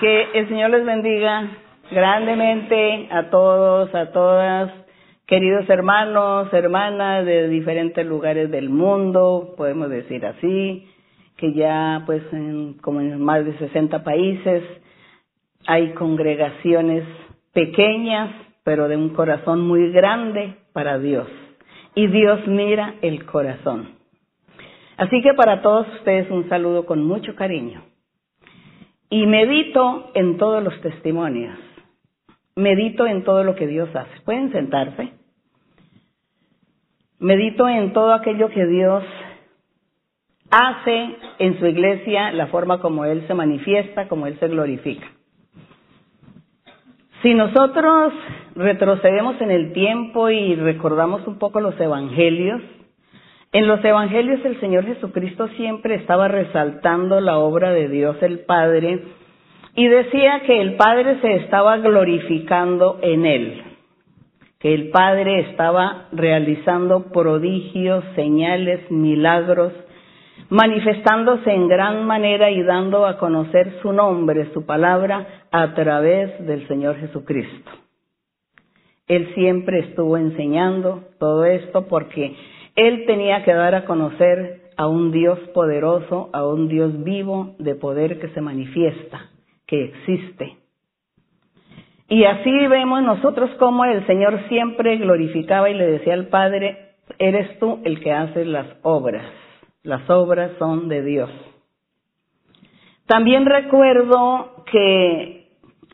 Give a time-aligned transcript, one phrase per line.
[0.00, 1.48] Que el Señor les bendiga
[1.90, 4.70] grandemente a todos, a todas,
[5.26, 10.86] queridos hermanos, hermanas de diferentes lugares del mundo, podemos decir así,
[11.38, 14.62] que ya pues en, como en más de 60 países
[15.66, 17.04] hay congregaciones
[17.54, 18.30] pequeñas,
[18.64, 21.26] pero de un corazón muy grande para Dios.
[21.94, 23.96] Y Dios mira el corazón.
[24.98, 27.95] Así que para todos ustedes un saludo con mucho cariño.
[29.10, 31.58] Y medito en todos los testimonios.
[32.56, 34.20] Medito en todo lo que Dios hace.
[34.24, 35.12] ¿Pueden sentarse?
[37.18, 39.04] Medito en todo aquello que Dios
[40.50, 45.06] hace en su iglesia, la forma como Él se manifiesta, como Él se glorifica.
[47.22, 48.12] Si nosotros
[48.54, 52.60] retrocedemos en el tiempo y recordamos un poco los evangelios,
[53.56, 59.00] en los evangelios el Señor Jesucristo siempre estaba resaltando la obra de Dios el Padre
[59.74, 63.62] y decía que el Padre se estaba glorificando en él,
[64.58, 69.72] que el Padre estaba realizando prodigios, señales, milagros,
[70.50, 76.68] manifestándose en gran manera y dando a conocer su nombre, su palabra, a través del
[76.68, 77.70] Señor Jesucristo.
[79.08, 82.36] Él siempre estuvo enseñando todo esto porque
[82.76, 87.74] él tenía que dar a conocer a un Dios poderoso, a un Dios vivo de
[87.74, 89.30] poder que se manifiesta,
[89.66, 90.58] que existe.
[92.08, 97.58] Y así vemos nosotros cómo el Señor siempre glorificaba y le decía al Padre, eres
[97.58, 99.24] tú el que haces las obras.
[99.82, 101.30] Las obras son de Dios.
[103.06, 105.48] También recuerdo que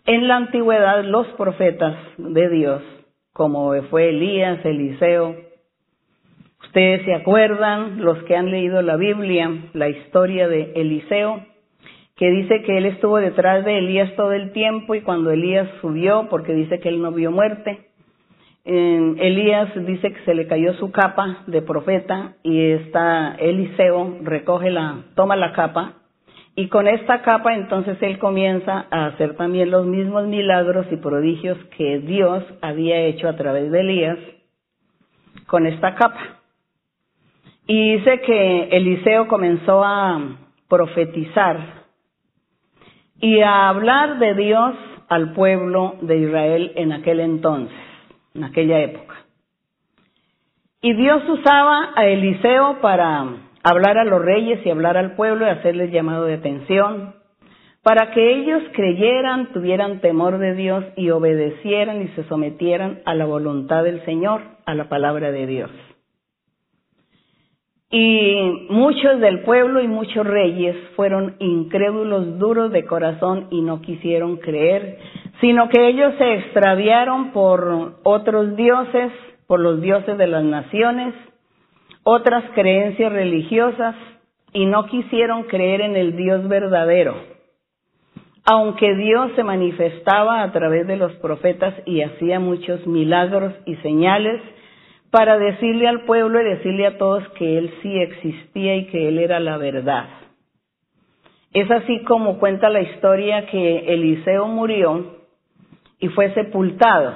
[0.07, 2.83] en la antigüedad los profetas de Dios,
[3.33, 5.52] como fue Elías, Eliseo,
[6.73, 11.45] Ustedes se acuerdan, los que han leído la Biblia, la historia de Eliseo,
[12.17, 16.29] que dice que él estuvo detrás de Elías todo el tiempo y cuando Elías subió,
[16.31, 17.91] porque dice que él no vio muerte,
[18.65, 25.03] Elías dice que se le cayó su capa de profeta y está Eliseo recoge la,
[25.15, 25.97] toma la capa
[26.57, 31.59] y con esta capa entonces él comienza a hacer también los mismos milagros y prodigios
[31.77, 34.19] que Dios había hecho a través de Elías
[35.47, 36.42] con esta capa.
[37.67, 40.21] Y dice que Eliseo comenzó a
[40.69, 41.85] profetizar
[43.21, 44.75] y a hablar de Dios
[45.09, 47.77] al pueblo de Israel en aquel entonces,
[48.35, 49.15] en aquella época.
[50.81, 53.27] Y Dios usaba a Eliseo para
[53.63, 57.15] hablar a los reyes y hablar al pueblo y hacerles llamado de atención,
[57.83, 63.27] para que ellos creyeran, tuvieran temor de Dios y obedecieran y se sometieran a la
[63.27, 65.71] voluntad del Señor, a la palabra de Dios.
[67.95, 74.39] Y muchos del pueblo y muchos reyes fueron incrédulos, duros de corazón y no quisieron
[74.39, 74.97] creer,
[75.43, 79.13] sino que ellos se extraviaron por otros dioses,
[79.47, 81.13] por los dioses de las naciones,
[82.03, 83.95] otras creencias religiosas
[84.55, 87.15] y no quisieron creer en el Dios verdadero.
[88.47, 94.41] Aunque Dios se manifestaba a través de los profetas y hacía muchos milagros y señales,
[95.13, 99.19] para decirle al pueblo y decirle a todos que Él sí existía y que Él
[99.19, 100.07] era la verdad.
[101.53, 105.19] Es así como cuenta la historia que Eliseo murió
[105.99, 107.13] y fue sepultado.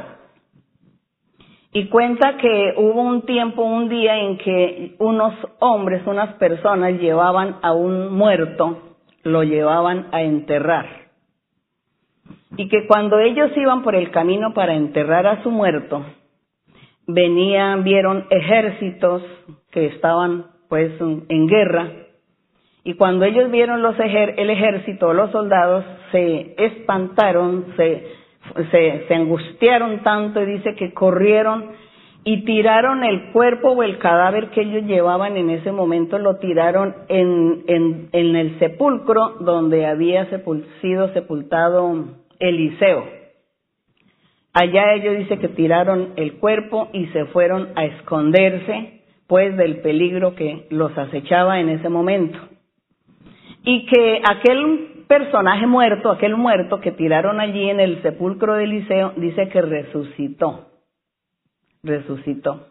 [1.73, 7.57] Y cuenta que hubo un tiempo, un día en que unos hombres, unas personas llevaban
[7.63, 10.87] a un muerto, lo llevaban a enterrar.
[12.59, 16.05] Y que cuando ellos iban por el camino para enterrar a su muerto,
[17.07, 19.23] venían, vieron ejércitos
[19.71, 22.07] que estaban pues en guerra
[22.87, 28.05] y cuando ellos vieron los el ejército, los soldados se espantaron, se,
[28.71, 31.73] se, angustiaron tanto y dice que corrieron
[32.23, 36.95] y tiraron el cuerpo o el cadáver que ellos llevaban en ese momento, lo tiraron
[37.09, 40.29] en, en, en el sepulcro donde había
[40.81, 42.05] sido sepultado
[42.39, 43.16] Eliseo.
[44.59, 50.35] Allá ellos dice que tiraron el cuerpo y se fueron a esconderse, pues del peligro
[50.35, 52.39] que los acechaba en ese momento.
[53.65, 59.13] Y que aquel personaje muerto, aquel muerto que tiraron allí en el sepulcro de Eliseo,
[59.19, 60.69] dice que resucitó.
[61.83, 62.69] Resucitó.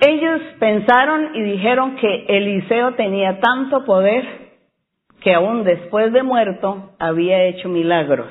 [0.00, 4.22] Ellos pensaron y dijeron que Eliseo tenía tanto poder
[5.22, 8.28] que aún después de muerto había hecho milagros.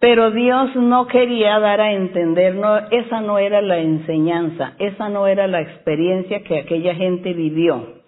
[0.00, 2.56] Pero Dios no quería dar a entender,
[2.90, 8.00] esa no era la enseñanza, esa no era la experiencia que aquella gente vivió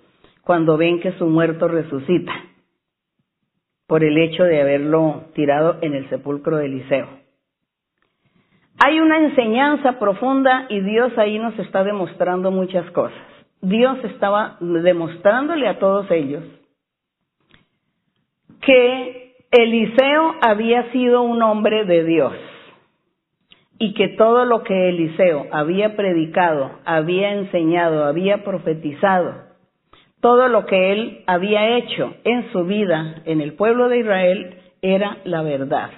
[0.42, 2.32] cuando ven que su muerto resucita.
[3.86, 7.08] por el hecho de haberlo tirado en el sepulcro de Eliseo.
[8.82, 13.18] Hay una enseñanza profunda y Dios ahí nos está demostrando muchas cosas.
[13.60, 16.42] Dios estaba demostrándole a todos ellos
[18.62, 19.21] que
[19.52, 22.32] Eliseo había sido un hombre de Dios
[23.78, 29.34] y que todo lo que Eliseo había predicado, había enseñado, había profetizado,
[30.22, 35.18] todo lo que él había hecho en su vida en el pueblo de Israel era
[35.24, 35.90] la verdad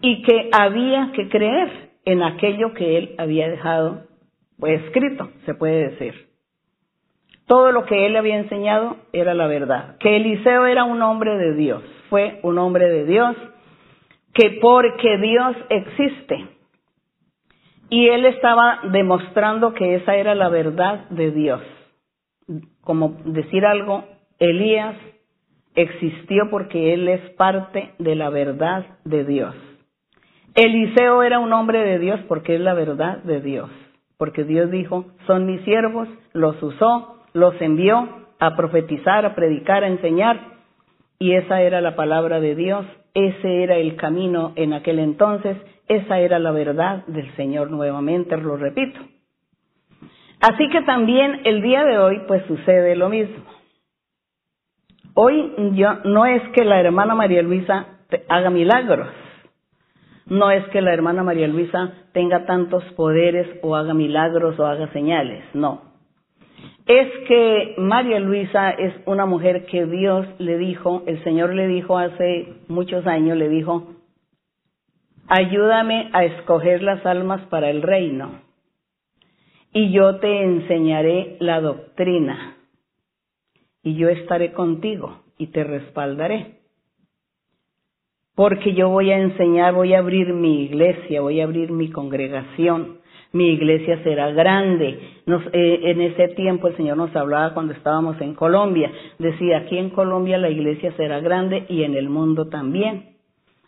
[0.00, 4.04] y que había que creer en aquello que él había dejado
[4.58, 6.14] pues, escrito, se puede decir.
[7.46, 9.98] Todo lo que él había enseñado era la verdad.
[9.98, 13.36] Que Eliseo era un hombre de Dios, fue un hombre de Dios,
[14.34, 16.46] que porque Dios existe,
[17.88, 21.60] y él estaba demostrando que esa era la verdad de Dios.
[22.82, 24.04] Como decir algo,
[24.38, 24.96] Elías
[25.74, 29.54] existió porque él es parte de la verdad de Dios.
[30.54, 33.70] Eliseo era un hombre de Dios porque es la verdad de Dios.
[34.18, 38.08] Porque Dios dijo, son mis siervos, los usó, los envió
[38.38, 40.49] a profetizar, a predicar, a enseñar.
[41.20, 42.84] Y esa era la palabra de Dios,
[43.14, 45.56] ese era el camino en aquel entonces
[45.90, 49.00] esa era la verdad del Señor nuevamente, lo repito.
[50.40, 53.44] Así que también el día de hoy pues sucede lo mismo.
[55.14, 57.86] Hoy yo, no es que la hermana María Luisa
[58.28, 59.08] haga milagros,
[60.26, 64.92] no es que la hermana María Luisa tenga tantos poderes o haga milagros o haga
[64.92, 65.89] señales, no.
[66.90, 71.96] Es que María Luisa es una mujer que Dios le dijo, el Señor le dijo
[71.96, 73.94] hace muchos años, le dijo,
[75.28, 78.40] ayúdame a escoger las almas para el reino,
[79.72, 82.56] y yo te enseñaré la doctrina,
[83.84, 86.56] y yo estaré contigo y te respaldaré.
[88.34, 92.99] Porque yo voy a enseñar, voy a abrir mi iglesia, voy a abrir mi congregación,
[93.32, 94.98] mi iglesia será grande.
[95.52, 98.90] Eh, en ese tiempo el Señor nos hablaba cuando estábamos en Colombia.
[99.18, 103.10] Decía, aquí en Colombia la iglesia será grande y en el mundo también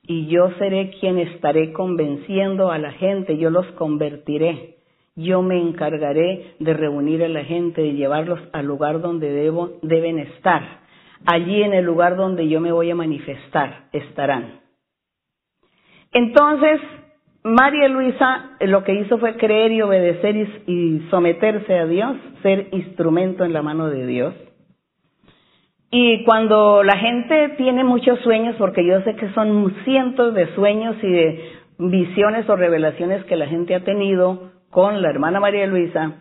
[0.05, 4.77] y yo seré quien estaré convenciendo a la gente, yo los convertiré.
[5.15, 10.19] Yo me encargaré de reunir a la gente, de llevarlos al lugar donde debo, deben
[10.19, 10.81] estar.
[11.27, 14.61] Allí en el lugar donde yo me voy a manifestar, estarán.
[16.13, 16.81] Entonces,
[17.45, 20.37] María Luisa lo que hizo fue creer y obedecer
[20.67, 24.35] y someterse a Dios, ser instrumento en la mano de Dios.
[25.91, 30.97] Y cuando la gente tiene muchos sueños, porque yo sé que son cientos de sueños
[31.03, 36.13] y de visiones o revelaciones que la gente ha tenido con la hermana María Luisa,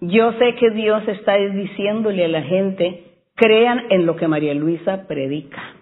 [0.00, 3.04] yo sé que Dios está diciéndole a la gente,
[3.36, 5.77] crean en lo que María Luisa predica.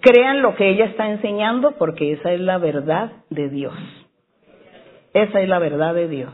[0.00, 3.74] Crean lo que ella está enseñando porque esa es la verdad de Dios.
[5.12, 6.32] Esa es la verdad de Dios.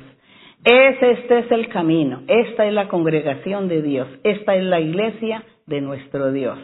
[0.64, 5.80] este es el camino, esta es la congregación de Dios, esta es la iglesia de
[5.80, 6.58] nuestro Dios.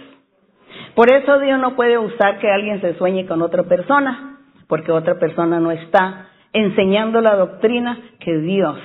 [0.94, 4.38] Por eso Dios no puede usar que alguien se sueñe con otra persona,
[4.68, 8.78] porque otra persona no está enseñando la doctrina que Dios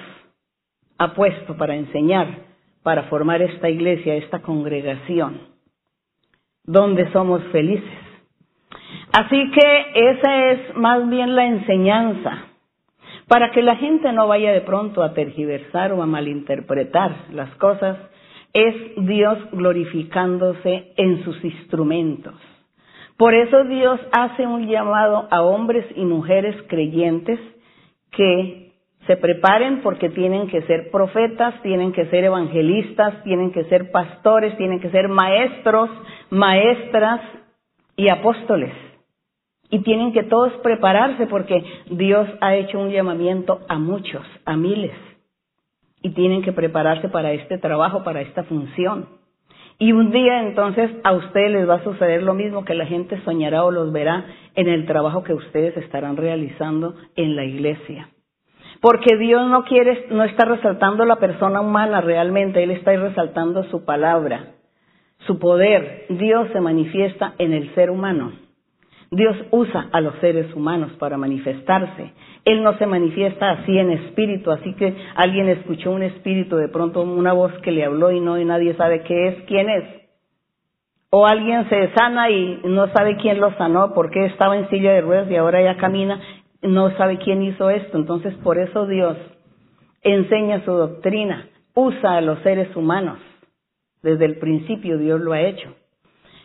[0.98, 2.28] ha puesto para enseñar,
[2.82, 5.42] para formar esta iglesia, esta congregación,
[6.64, 8.07] donde somos felices.
[9.14, 12.46] Así que esa es más bien la enseñanza,
[13.28, 17.98] para que la gente no vaya de pronto a tergiversar o a malinterpretar las cosas
[18.54, 22.34] es Dios glorificándose en sus instrumentos.
[23.18, 27.40] Por eso Dios hace un llamado a hombres y mujeres creyentes
[28.12, 28.72] que
[29.08, 34.56] se preparen porque tienen que ser profetas, tienen que ser evangelistas, tienen que ser pastores,
[34.58, 35.90] tienen que ser maestros,
[36.30, 37.22] maestras
[37.98, 38.74] y apóstoles.
[39.70, 44.94] Y tienen que todos prepararse porque Dios ha hecho un llamamiento a muchos, a miles
[46.02, 49.10] y tienen que prepararse para este trabajo, para esta función.
[49.80, 53.22] Y un día entonces a ustedes les va a suceder lo mismo que la gente
[53.26, 54.26] soñará o los verá
[54.56, 58.10] en el trabajo que ustedes estarán realizando en la iglesia.
[58.80, 63.86] Porque Dios no quiere, no está resaltando la persona humana realmente, Él está resaltando su
[63.86, 64.54] palabra,
[65.28, 66.06] su poder.
[66.10, 68.32] Dios se manifiesta en el ser humano.
[69.12, 72.14] Dios usa a los seres humanos para manifestarse.
[72.44, 77.02] Él no se manifiesta así en espíritu, así que alguien escuchó un espíritu, de pronto
[77.02, 79.84] una voz que le habló y no y nadie sabe qué es, quién es.
[81.10, 85.02] O alguien se sana y no sabe quién lo sanó, porque estaba en silla de
[85.02, 86.20] ruedas y ahora ya camina,
[86.62, 87.98] no sabe quién hizo esto.
[87.98, 89.16] Entonces por eso Dios
[90.02, 93.20] enseña su doctrina, usa a los seres humanos.
[94.08, 95.76] Desde el principio Dios lo ha hecho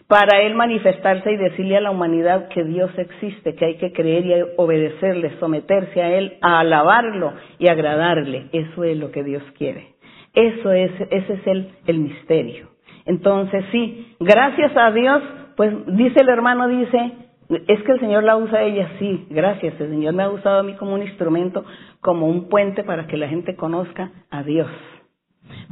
[0.09, 4.27] para Él manifestarse y decirle a la humanidad que Dios existe, que hay que creer
[4.27, 8.49] y obedecerle, someterse a Él, a alabarlo y agradarle.
[8.53, 9.95] Eso es lo que Dios quiere.
[10.35, 12.69] Eso es, ese es el, el misterio.
[13.07, 15.23] Entonces sí, gracias a Dios,
[15.57, 17.13] pues dice el hermano, dice,
[17.69, 20.59] es que el Señor la usa a ella, sí, gracias, el Señor me ha usado
[20.59, 21.65] a mí como un instrumento,
[22.01, 24.69] como un puente para que la gente conozca a Dios.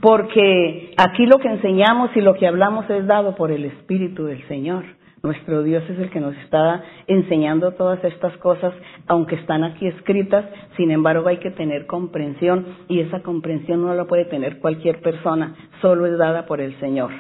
[0.01, 4.47] Porque aquí lo que enseñamos y lo que hablamos es dado por el Espíritu del
[4.49, 4.85] Señor.
[5.23, 8.73] Nuestro Dios es el que nos está enseñando todas estas cosas,
[9.07, 10.47] aunque están aquí escritas,
[10.79, 15.55] sin embargo hay que tener comprensión y esa comprensión no la puede tener cualquier persona,
[15.83, 17.11] solo es dada por el Señor.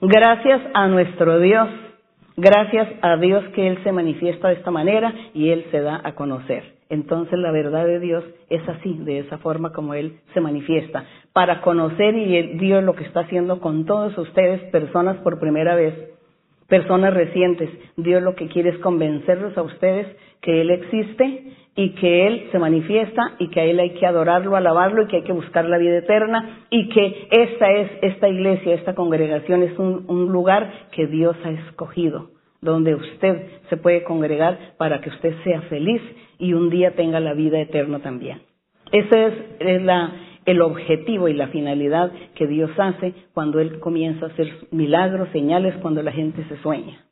[0.00, 1.68] Gracias a nuestro Dios,
[2.36, 6.16] gracias a Dios que Él se manifiesta de esta manera y Él se da a
[6.16, 6.74] conocer.
[6.88, 11.04] Entonces la verdad de Dios es así, de esa forma como Él se manifiesta,
[11.36, 15.92] para conocer y Dios lo que está haciendo con todos ustedes, personas por primera vez,
[16.66, 17.68] personas recientes.
[17.98, 20.06] Dios lo que quiere es convencerlos a ustedes
[20.40, 24.56] que Él existe y que Él se manifiesta y que a Él hay que adorarlo,
[24.56, 28.72] alabarlo y que hay que buscar la vida eterna y que esta es, esta iglesia,
[28.72, 32.30] esta congregación es un, un lugar que Dios ha escogido
[32.62, 36.00] donde usted se puede congregar para que usted sea feliz
[36.38, 38.40] y un día tenga la vida eterna también.
[38.92, 39.26] Ese
[39.58, 40.12] es, la,
[40.46, 45.74] el objetivo y la finalidad que Dios hace cuando Él comienza a hacer milagros, señales,
[45.82, 47.04] cuando la gente se sueña.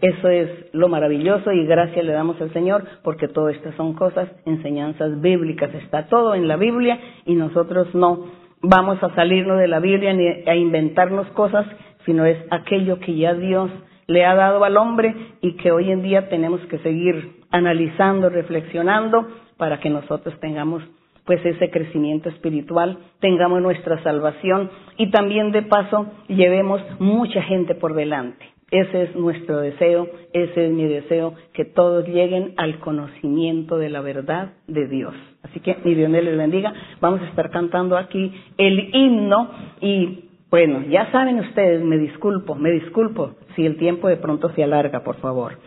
[0.00, 4.28] Eso es lo maravilloso y gracias le damos al Señor porque todas estas son cosas,
[4.44, 8.26] enseñanzas bíblicas, está todo en la Biblia y nosotros no
[8.62, 11.66] vamos a salirnos de la Biblia ni a inventarnos cosas,
[12.06, 13.70] sino es aquello que ya Dios
[14.06, 19.26] le ha dado al hombre y que hoy en día tenemos que seguir analizando, reflexionando
[19.56, 20.82] para que nosotros tengamos
[21.28, 27.92] pues ese crecimiento espiritual, tengamos nuestra salvación y también de paso llevemos mucha gente por
[27.92, 28.46] delante.
[28.70, 34.00] Ese es nuestro deseo, ese es mi deseo, que todos lleguen al conocimiento de la
[34.00, 35.12] verdad de Dios.
[35.42, 36.72] Así que mi Dios les bendiga.
[37.02, 39.50] Vamos a estar cantando aquí el himno
[39.82, 44.64] y bueno, ya saben ustedes, me disculpo, me disculpo si el tiempo de pronto se
[44.64, 45.58] alarga, por favor.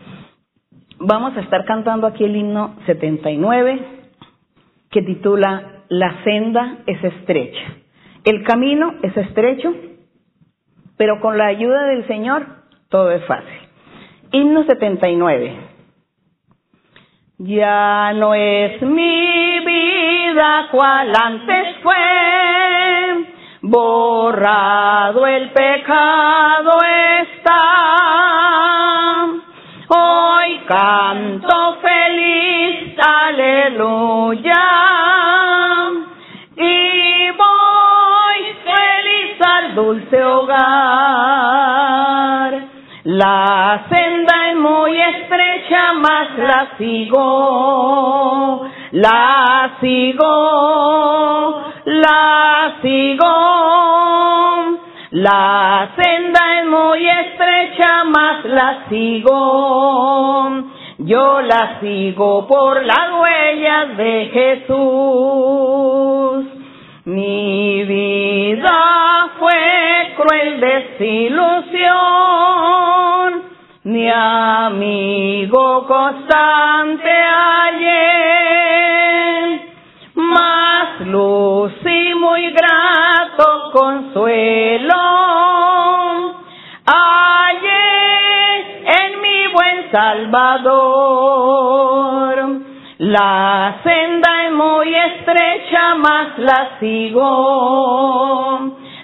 [0.98, 4.01] Vamos a estar cantando aquí el himno 79
[4.92, 7.76] que titula La senda es estrecha.
[8.24, 9.74] El camino es estrecho,
[10.96, 12.46] pero con la ayuda del Señor
[12.88, 13.58] todo es fácil.
[14.30, 15.56] Himno 79.
[17.38, 21.96] Ya no es mi vida cual antes fue
[23.62, 26.70] borrado el pecado
[27.22, 27.62] está.
[29.88, 34.51] Hoy canto feliz, aleluya.
[40.12, 40.62] Dulce hogar.
[43.04, 53.34] La senda es muy estrecha, mas la sigo, la sigo, la sigo.
[55.10, 60.48] La senda es muy estrecha, mas la sigo.
[60.98, 65.72] Yo la sigo por las huellas de Jesús.
[67.04, 69.81] Mi vida fue
[70.14, 71.92] cruel desilusión,
[73.84, 77.10] mi amigo constante
[77.64, 78.00] ayer,
[80.14, 84.94] más luz y muy grato consuelo.
[86.86, 87.80] Hallé
[88.84, 91.22] en mi buen Salvador
[93.02, 97.20] la senda es muy estrecha, mas la sigo,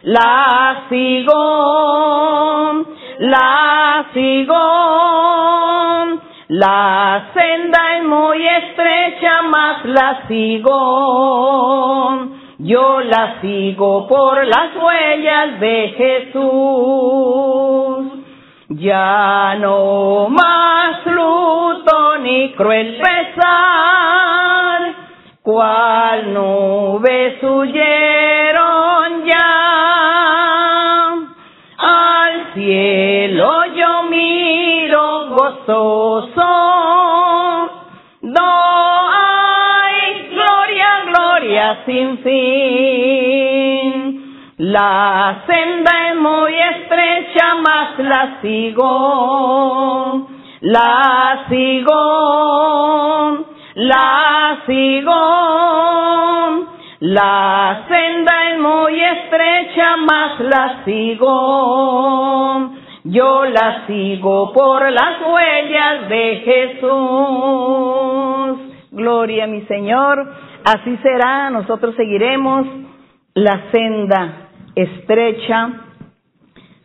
[0.09, 2.85] la sigo,
[3.19, 4.57] la sigo.
[6.49, 10.79] La senda es muy estrecha, mas la sigo.
[12.59, 16.49] Yo la sigo por las huellas de Jesús.
[18.71, 24.95] Ya no más luto ni cruel pesar,
[25.43, 28.68] cual nubes huyeron
[32.69, 36.51] cielo yo miro gozoso,
[38.21, 38.51] no
[39.09, 43.91] hay gloria, gloria sin fin.
[44.59, 50.29] La senda es muy estrecha, mas la sigo,
[50.61, 53.47] la sigo,
[53.77, 55.69] la sigo.
[57.01, 59.28] La senda es muy estrecha,
[59.97, 62.71] mas la sigo.
[63.05, 66.89] Yo la sigo por las huellas de Jesús.
[68.91, 70.33] Gloria a mi Señor.
[70.65, 71.51] Así será.
[71.51, 72.67] Nosotros seguiremos
[73.35, 75.71] la senda estrecha.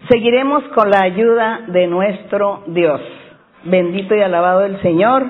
[0.10, 3.02] Seguiremos con la ayuda de nuestro Dios.
[3.64, 5.26] Bendito y alabado el Señor.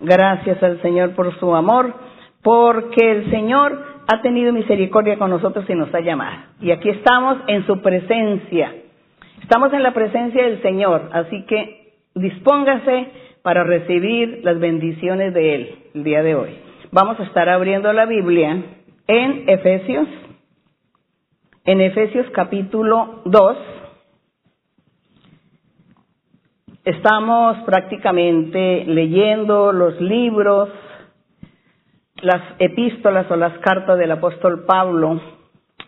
[0.00, 1.94] Gracias al Señor por su amor,
[2.42, 6.36] porque el Señor ha tenido misericordia con nosotros y nos ha llamado.
[6.60, 8.74] Y aquí estamos en su presencia.
[9.42, 13.08] Estamos en la presencia del Señor, así que dispóngase
[13.42, 16.50] para recibir las bendiciones de Él el día de hoy.
[16.92, 18.62] Vamos a estar abriendo la Biblia
[19.06, 20.08] en Efesios,
[21.64, 23.56] en Efesios capítulo 2.
[26.84, 30.68] Estamos prácticamente leyendo los libros,
[32.24, 35.20] las epístolas o las cartas del apóstol Pablo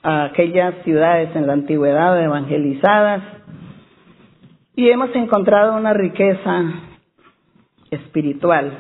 [0.03, 3.23] a aquellas ciudades en la antigüedad evangelizadas
[4.75, 6.65] y hemos encontrado una riqueza
[7.91, 8.73] espiritual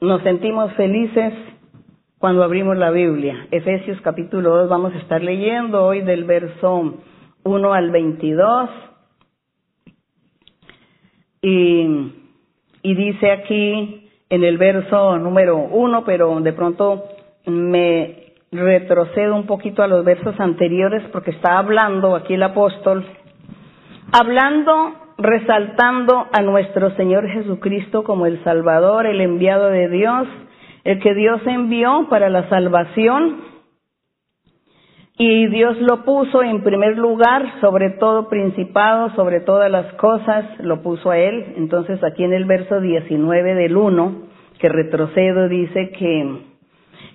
[0.00, 1.34] nos sentimos felices
[2.18, 3.46] cuando abrimos la Biblia.
[3.50, 7.02] Efesios capítulo 2 vamos a estar leyendo hoy del verso
[7.42, 8.70] 1 al 22.
[11.42, 12.12] Y,
[12.82, 13.99] y dice aquí
[14.30, 17.04] en el verso número 1, pero de pronto
[17.46, 23.04] me retrocedo un poquito a los versos anteriores porque está hablando aquí el apóstol,
[24.12, 30.26] hablando resaltando a nuestro Señor Jesucristo como el Salvador, el enviado de Dios,
[30.84, 33.49] el que Dios envió para la salvación.
[35.22, 40.80] Y Dios lo puso en primer lugar sobre todo principado, sobre todas las cosas, lo
[40.80, 41.56] puso a Él.
[41.58, 44.22] Entonces aquí en el verso 19 del 1,
[44.58, 46.38] que retrocedo, dice que,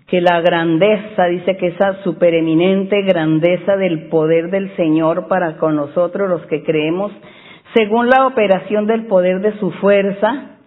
[0.06, 6.30] que la grandeza, dice que esa supereminente grandeza del poder del Señor para con nosotros
[6.30, 7.12] los que creemos,
[7.74, 10.60] según la operación del poder de su fuerza,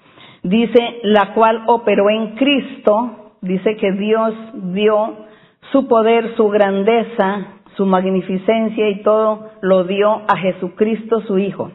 [0.42, 4.34] dice, la cual operó en Cristo, dice que Dios
[4.72, 5.27] dio
[5.72, 11.70] su poder, su grandeza, su magnificencia y todo lo dio a Jesucristo su Hijo,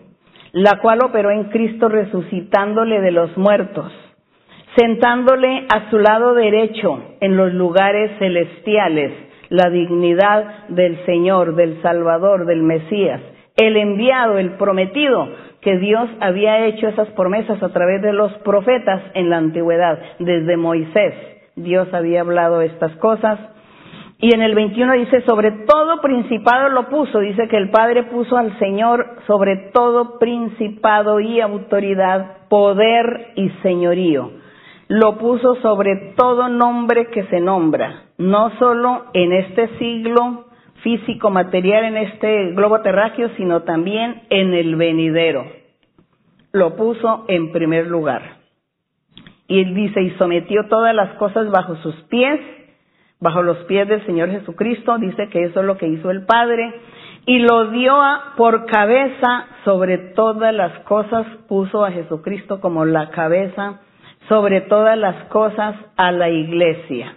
[0.51, 3.91] la cual operó en Cristo resucitándole de los muertos,
[4.75, 9.13] sentándole a su lado derecho en los lugares celestiales,
[9.49, 13.21] la dignidad del Señor, del Salvador, del Mesías,
[13.55, 15.29] el enviado, el prometido,
[15.61, 20.57] que Dios había hecho esas promesas a través de los profetas en la antigüedad, desde
[20.57, 21.13] Moisés.
[21.55, 23.39] Dios había hablado estas cosas.
[24.23, 28.37] Y en el 21 dice, sobre todo principado lo puso, dice que el Padre puso
[28.37, 34.31] al Señor sobre todo principado y autoridad, poder y señorío.
[34.87, 40.45] Lo puso sobre todo nombre que se nombra, no solo en este siglo,
[40.83, 45.47] físico, material en este globo terráqueo, sino también en el venidero.
[46.53, 48.37] Lo puso en primer lugar.
[49.49, 52.39] Y él dice, y sometió todas las cosas bajo sus pies,
[53.23, 56.71] bajo los pies del Señor Jesucristo, dice que eso es lo que hizo el Padre,
[57.25, 57.97] y lo dio
[58.37, 63.79] por cabeza sobre todas las cosas, puso a Jesucristo como la cabeza
[64.29, 67.15] sobre todas las cosas a la iglesia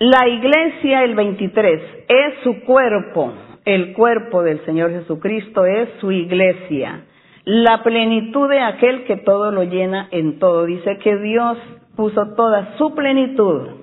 [0.00, 3.34] la iglesia, el 23, es su cuerpo,
[3.66, 7.04] el cuerpo del Señor Jesucristo es su iglesia,
[7.44, 10.64] la plenitud de aquel que todo lo llena en todo.
[10.64, 11.58] Dice que Dios
[11.96, 13.79] puso toda su plenitud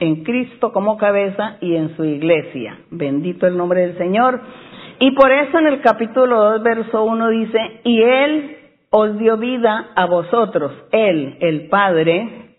[0.00, 2.78] en Cristo como cabeza y en su iglesia.
[2.90, 4.40] Bendito el nombre del Señor.
[4.98, 8.56] Y por eso en el capítulo 2, verso 1 dice, y Él
[8.90, 12.56] os dio vida a vosotros, Él, el Padre,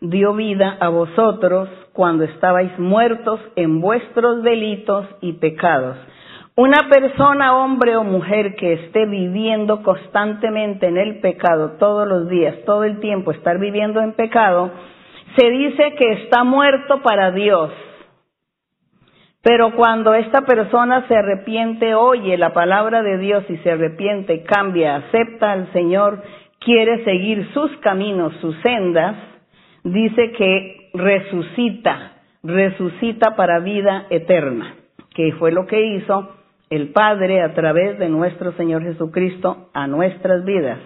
[0.00, 5.96] dio vida a vosotros cuando estabais muertos en vuestros delitos y pecados.
[6.54, 12.56] Una persona, hombre o mujer que esté viviendo constantemente en el pecado todos los días,
[12.64, 14.72] todo el tiempo, estar viviendo en pecado,
[15.36, 17.70] se dice que está muerto para Dios.
[19.42, 24.96] Pero cuando esta persona se arrepiente, oye la palabra de Dios y se arrepiente, cambia,
[24.96, 26.22] acepta al Señor,
[26.58, 29.16] quiere seguir sus caminos, sus sendas,
[29.84, 32.12] dice que resucita,
[32.42, 34.74] resucita para vida eterna,
[35.14, 36.34] que fue lo que hizo
[36.70, 40.78] el Padre a través de nuestro Señor Jesucristo a nuestras vidas.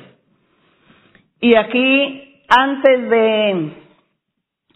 [1.40, 3.72] Y aquí, antes de,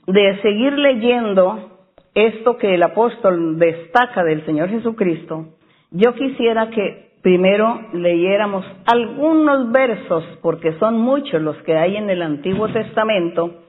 [0.06, 1.78] de seguir leyendo
[2.14, 5.46] esto que el apóstol destaca del Señor Jesucristo,
[5.90, 12.22] yo quisiera que primero leyéramos algunos versos, porque son muchos los que hay en el
[12.22, 13.62] Antiguo Testamento,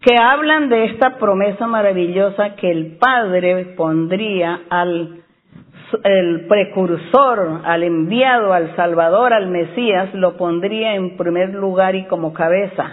[0.00, 5.22] que hablan de esta promesa maravillosa que el Padre pondría al
[6.04, 12.34] el precursor, al enviado, al Salvador, al Mesías, lo pondría en primer lugar y como
[12.34, 12.84] cabeza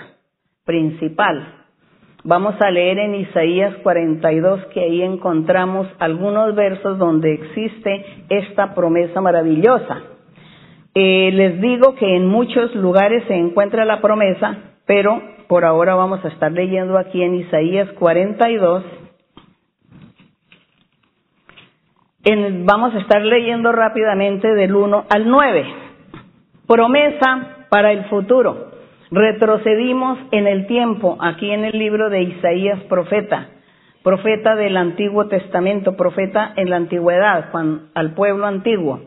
[0.63, 1.54] principal.
[2.27, 9.21] Vamos a leer en Isaías 42 que ahí encontramos algunos versos donde existe esta promesa
[9.21, 10.01] maravillosa.
[10.95, 14.57] Eh, les digo que en muchos lugares se encuentra la promesa,
[14.87, 18.83] pero por ahora vamos a estar leyendo aquí en Isaías 42
[22.63, 25.65] vamos a estar leyendo rápidamente del 1 al 9.
[26.65, 28.74] Promesa para el futuro.
[29.11, 33.49] Retrocedimos en el tiempo, aquí en el libro de Isaías, profeta,
[34.03, 37.51] profeta del Antiguo Testamento, profeta en la antigüedad,
[37.93, 39.01] al pueblo antiguo.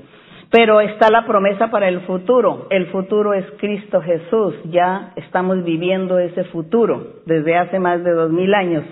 [0.51, 2.69] Pero está la promesa para el futuro.
[2.71, 4.55] El futuro es Cristo Jesús.
[4.71, 7.21] Ya estamos viviendo ese futuro.
[7.27, 8.85] Desde hace más de dos mil años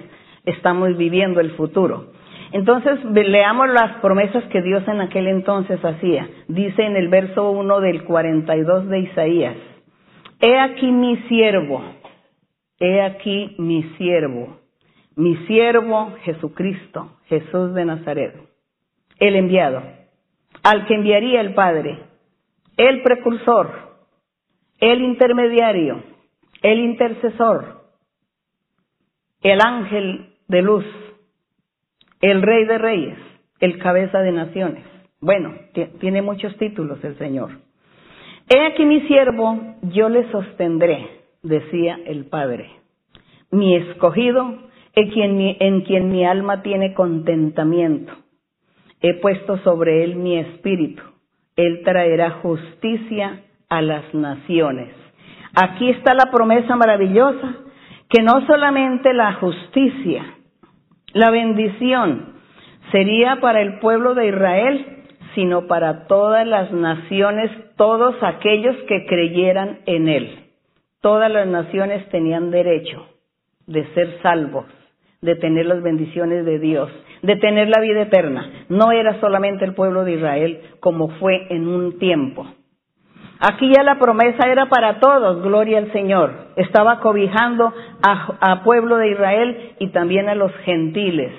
[0.45, 2.07] estamos viviendo el futuro.
[2.53, 6.29] Entonces, leamos las promesas que Dios en aquel entonces hacía.
[6.47, 9.57] Dice en el verso 1 del 42 de Isaías,
[10.41, 11.83] He aquí mi siervo,
[12.79, 14.59] he aquí mi siervo,
[15.17, 18.35] mi siervo Jesucristo, Jesús de Nazaret,
[19.19, 19.83] el enviado,
[20.63, 21.99] al que enviaría el Padre,
[22.77, 23.97] el precursor,
[24.79, 26.03] el intermediario,
[26.63, 27.85] el intercesor,
[29.43, 30.85] el ángel de luz.
[32.21, 33.19] El rey de reyes,
[33.61, 34.85] el cabeza de naciones.
[35.21, 35.55] Bueno,
[36.01, 37.51] tiene muchos títulos el Señor.
[38.49, 41.09] He aquí mi siervo, yo le sostendré,
[41.43, 42.71] decía el Padre.
[43.51, 44.59] Mi escogido,
[44.95, 48.13] en quien mi, en quien mi alma tiene contentamiento.
[49.01, 51.03] He puesto sobre él mi espíritu.
[51.57, 54.95] Él traerá justicia a las naciones.
[55.55, 57.57] Aquí está la promesa maravillosa,
[58.09, 60.25] que no solamente la justicia,
[61.13, 62.35] la bendición
[62.93, 64.96] sería para el pueblo de Israel,
[65.37, 70.39] sino para todas las naciones, todos aquellos que creyeran en Él.
[71.01, 73.07] Todas las naciones tenían derecho
[73.67, 74.65] de ser salvos,
[75.21, 76.91] de tener las bendiciones de Dios,
[77.23, 78.65] de tener la vida eterna.
[78.71, 82.47] No era solamente el pueblo de Israel como fue en un tiempo.
[83.39, 86.33] Aquí ya la promesa era para todos, gloria al Señor.
[86.57, 91.33] Estaba cobijando a, pueblo de Israel y también a los gentiles.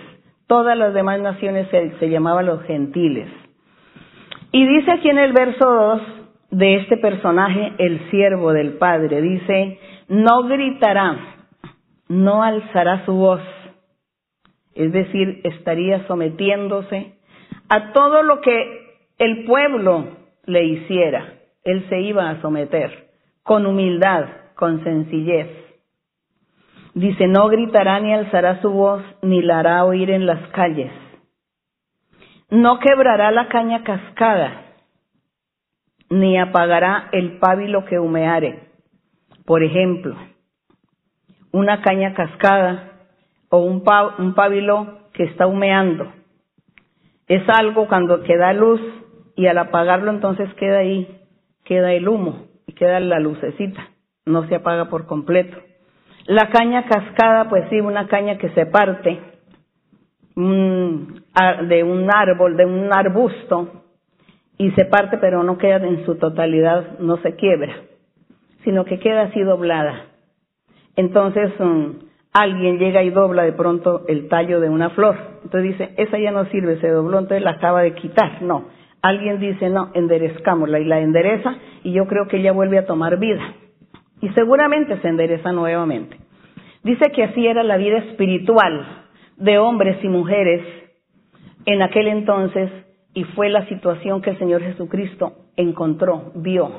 [0.45, 3.27] Todas las demás naciones se, se llamaban los gentiles.
[4.58, 6.02] Y dice aquí en el verso 2
[6.50, 11.15] de este personaje, el siervo del Padre, dice, no gritará,
[12.08, 13.41] no alzará su voz.
[14.74, 17.17] Es decir, estaría sometiéndose
[17.70, 20.06] a todo lo que el pueblo
[20.48, 23.10] le hiciera él se iba a someter
[23.43, 25.50] con humildad, con sencillez.
[26.96, 30.91] Dice, no gritará ni alzará su voz, ni la hará oír en las calles.
[32.49, 34.63] No quebrará la caña cascada,
[36.10, 38.69] ni apagará el pábilo que humeare.
[39.45, 40.15] Por ejemplo,
[41.51, 42.91] una caña cascada
[43.49, 46.13] o un, pábilo que está humeando.
[47.27, 48.81] Es algo cuando queda luz
[49.36, 51.17] y al apagarlo entonces queda ahí
[51.67, 53.89] queda el humo y queda la lucecita,
[54.25, 55.57] no se apaga por completo.
[56.25, 59.19] La caña cascada, pues sí, una caña que se parte
[60.38, 63.84] de un árbol, de un arbusto,
[64.58, 67.76] y se parte pero no queda en su totalidad, no se quiebra,
[68.63, 70.06] sino que queda así doblada.
[70.95, 71.95] Entonces um,
[72.34, 75.15] alguien llega y dobla de pronto el tallo de una flor.
[75.43, 78.41] Entonces dice, esa ya no sirve, se dobló, entonces la acaba de quitar.
[78.41, 78.65] No,
[79.02, 83.19] Alguien dice, no, enderezcámosla y la endereza y yo creo que ella vuelve a tomar
[83.19, 83.41] vida.
[84.21, 86.17] Y seguramente se endereza nuevamente.
[86.84, 89.07] Dice que así era la vida espiritual
[89.38, 90.62] de hombres y mujeres
[91.65, 92.71] en aquel entonces
[93.13, 96.69] y fue la situación que el Señor Jesucristo encontró, vio,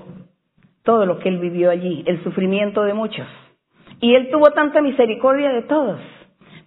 [0.82, 3.26] todo lo que él vivió allí, el sufrimiento de muchos.
[4.00, 6.00] Y él tuvo tanta misericordia de todos.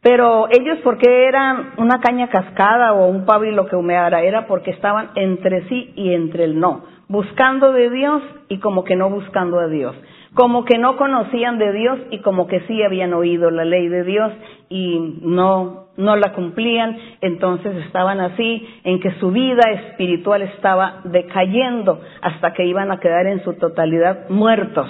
[0.02, 4.22] Pero ellos, ¿por qué eran una caña cascada o un pábilo que humeara?
[4.24, 8.96] Era porque estaban entre sí y entre el no, buscando de Dios y como que
[8.96, 9.96] no buscando a Dios,
[10.34, 14.04] como que no conocían de Dios y como que sí habían oído la ley de
[14.04, 14.32] Dios
[14.70, 22.00] y no, no la cumplían, entonces estaban así en que su vida espiritual estaba decayendo
[22.22, 24.88] hasta que iban a quedar en su totalidad muertos,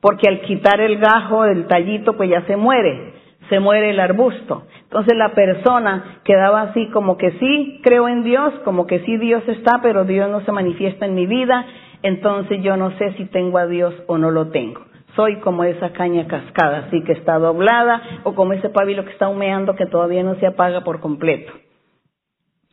[0.00, 4.62] porque al quitar el gajo del tallito pues ya se muere se muere el arbusto.
[4.84, 9.42] Entonces la persona quedaba así como que sí, creo en Dios, como que sí Dios
[9.46, 11.66] está, pero Dios no se manifiesta en mi vida,
[12.02, 14.80] entonces yo no sé si tengo a Dios o no lo tengo.
[15.16, 19.28] Soy como esa caña cascada, así que está doblada, o como ese pabilo que está
[19.28, 21.52] humeando que todavía no se apaga por completo.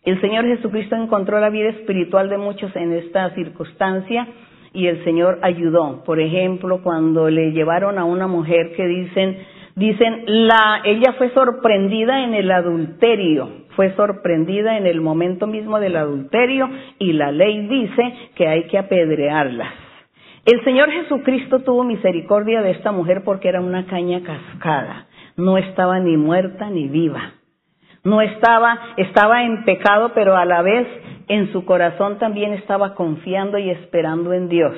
[0.03, 4.27] El Señor Jesucristo encontró la vida espiritual de muchos en esta circunstancia
[4.73, 6.03] y el Señor ayudó.
[6.05, 9.37] Por ejemplo, cuando le llevaron a una mujer que dicen,
[9.75, 15.95] dicen, la, ella fue sorprendida en el adulterio, fue sorprendida en el momento mismo del
[15.95, 19.71] adulterio y la ley dice que hay que apedrearla.
[20.45, 25.99] El Señor Jesucristo tuvo misericordia de esta mujer porque era una caña cascada, no estaba
[25.99, 27.33] ni muerta ni viva.
[28.03, 30.87] No estaba, estaba en pecado, pero a la vez
[31.27, 34.75] en su corazón también estaba confiando y esperando en Dios.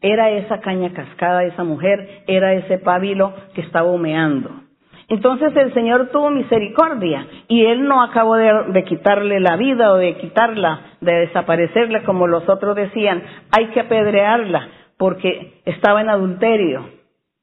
[0.00, 4.67] Era esa caña cascada, esa mujer, era ese pábilo que estaba humeando.
[5.08, 10.16] Entonces el Señor tuvo misericordia y Él no acabó de, quitarle la vida o de
[10.16, 14.68] quitarla, de desaparecerla como los otros decían, hay que apedrearla
[14.98, 16.90] porque estaba en adulterio.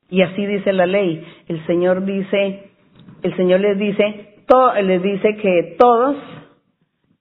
[0.10, 1.25] Y así dice la ley.
[1.47, 2.69] El Señor dice,
[3.23, 4.36] el Señor les dice,
[4.84, 6.17] les dice que todos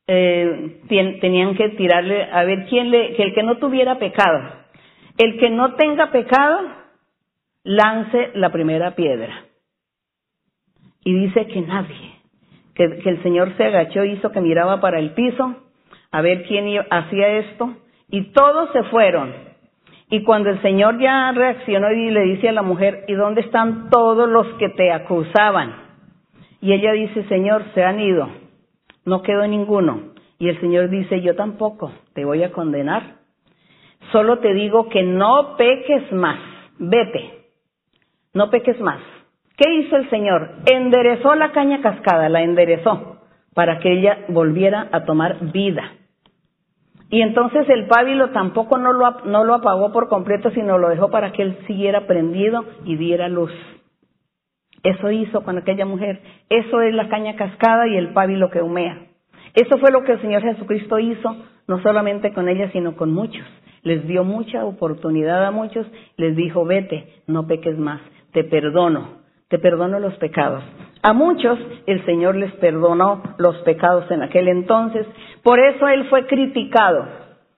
[0.06, 4.42] eh, tenían que tirarle a ver quién le, que el que no tuviera pecado,
[5.16, 6.60] el que no tenga pecado,
[7.62, 9.46] lance la primera piedra.
[11.04, 12.14] Y dice que nadie,
[12.74, 15.54] que, el Señor se agachó, hizo que miraba para el piso
[16.10, 17.74] a ver quién hacía esto,
[18.08, 19.32] y todos se fueron.
[20.10, 23.90] Y cuando el Señor ya reaccionó y le dice a la mujer, ¿y dónde están
[23.90, 25.74] todos los que te acusaban?
[26.60, 28.28] Y ella dice, Señor, se han ido,
[29.04, 30.14] no quedó ninguno.
[30.38, 33.16] Y el Señor dice, yo tampoco te voy a condenar.
[34.12, 36.38] Solo te digo que no peques más,
[36.78, 37.46] vete,
[38.34, 39.00] no peques más.
[39.56, 40.50] ¿Qué hizo el Señor?
[40.66, 43.18] Enderezó la caña cascada, la enderezó
[43.54, 45.92] para que ella volviera a tomar vida.
[47.08, 51.10] Y entonces el pábilo tampoco no lo, no lo apagó por completo, sino lo dejó
[51.10, 53.52] para que él siguiera prendido y diera luz.
[54.82, 56.20] Eso hizo con aquella mujer.
[56.48, 59.06] Eso es la caña cascada y el pábilo que humea.
[59.54, 61.36] Eso fue lo que el Señor Jesucristo hizo,
[61.68, 63.46] no solamente con ella, sino con muchos.
[63.82, 65.86] Les dio mucha oportunidad a muchos,
[66.16, 68.00] les dijo, vete, no peques más,
[68.32, 69.23] te perdono,
[69.54, 70.64] te perdono los pecados.
[71.00, 75.06] A muchos el Señor les perdonó los pecados en aquel entonces,
[75.44, 77.06] por eso Él fue criticado,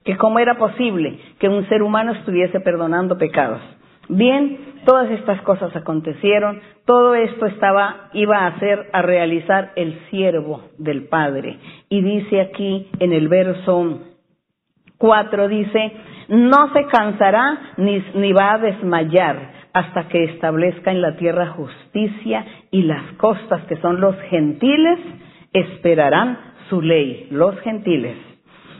[0.05, 3.61] que cómo era posible que un ser humano estuviese perdonando pecados.
[4.09, 10.65] Bien, todas estas cosas acontecieron, todo esto estaba, iba a hacer, a realizar el siervo
[10.77, 11.57] del Padre.
[11.89, 14.01] Y dice aquí en el verso
[14.97, 15.91] 4, dice,
[16.29, 22.45] no se cansará ni, ni va a desmayar hasta que establezca en la tierra justicia
[22.71, 24.99] y las costas que son los gentiles
[25.53, 26.37] esperarán
[26.69, 28.17] su ley, los gentiles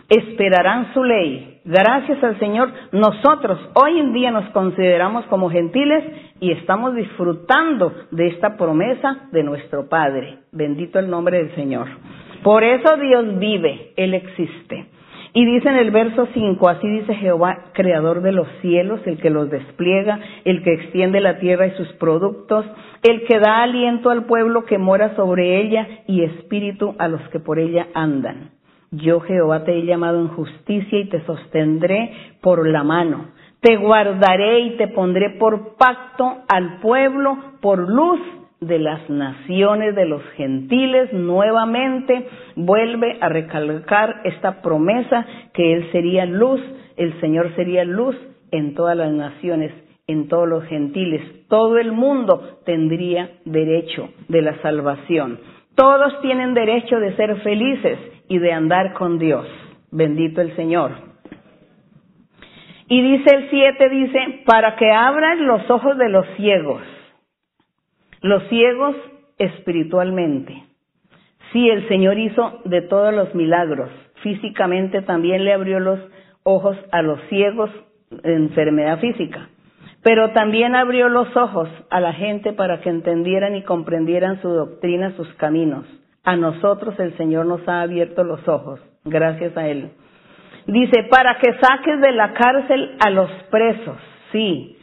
[0.10, 1.60] esperarán su ley.
[1.66, 6.04] Gracias al Señor, nosotros hoy en día nos consideramos como gentiles
[6.40, 10.40] y estamos disfrutando de esta promesa de nuestro Padre.
[10.52, 11.88] Bendito el nombre del Señor.
[12.42, 14.86] Por eso Dios vive, Él existe.
[15.38, 19.30] Y dice en el verso 5, así dice Jehová, creador de los cielos, el que
[19.30, 22.66] los despliega, el que extiende la tierra y sus productos,
[23.04, 27.40] el que da aliento al pueblo que mora sobre ella y espíritu a los que
[27.40, 28.50] por ella andan.
[28.90, 33.28] Yo Jehová te he llamado en justicia y te sostendré por la mano.
[33.60, 38.20] Te guardaré y te pondré por pacto al pueblo, por luz
[38.60, 41.14] de las naciones, de los gentiles.
[41.14, 46.62] Nuevamente vuelve a recalcar esta promesa que Él sería luz,
[46.96, 48.16] el Señor sería luz
[48.52, 49.72] en todas las naciones,
[50.08, 51.22] en todos los gentiles.
[51.48, 55.40] Todo el mundo tendría derecho de la salvación.
[55.76, 59.46] Todos tienen derecho de ser felices y de andar con Dios.
[59.92, 60.92] Bendito el Señor.
[62.90, 66.82] Y dice el 7, dice, para que abran los ojos de los ciegos,
[68.28, 68.96] los ciegos
[69.38, 70.64] espiritualmente.
[71.52, 73.90] Sí, el Señor hizo de todos los milagros.
[74.22, 76.00] Físicamente también le abrió los
[76.44, 77.70] ojos a los ciegos
[78.10, 79.50] de enfermedad física.
[80.04, 85.16] Pero también abrió los ojos a la gente para que entendieran y comprendieran su doctrina,
[85.16, 85.86] sus caminos.
[86.24, 89.92] A nosotros el Señor nos ha abierto los ojos, gracias a Él.
[90.68, 93.98] Dice, para que saques de la cárcel a los presos.
[94.34, 94.78] Sí,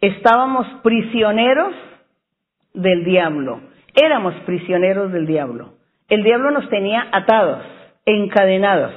[0.00, 1.74] estábamos prisioneros
[2.76, 3.60] del diablo.
[3.94, 5.74] Éramos prisioneros del diablo.
[6.08, 7.64] El diablo nos tenía atados,
[8.04, 8.92] encadenados.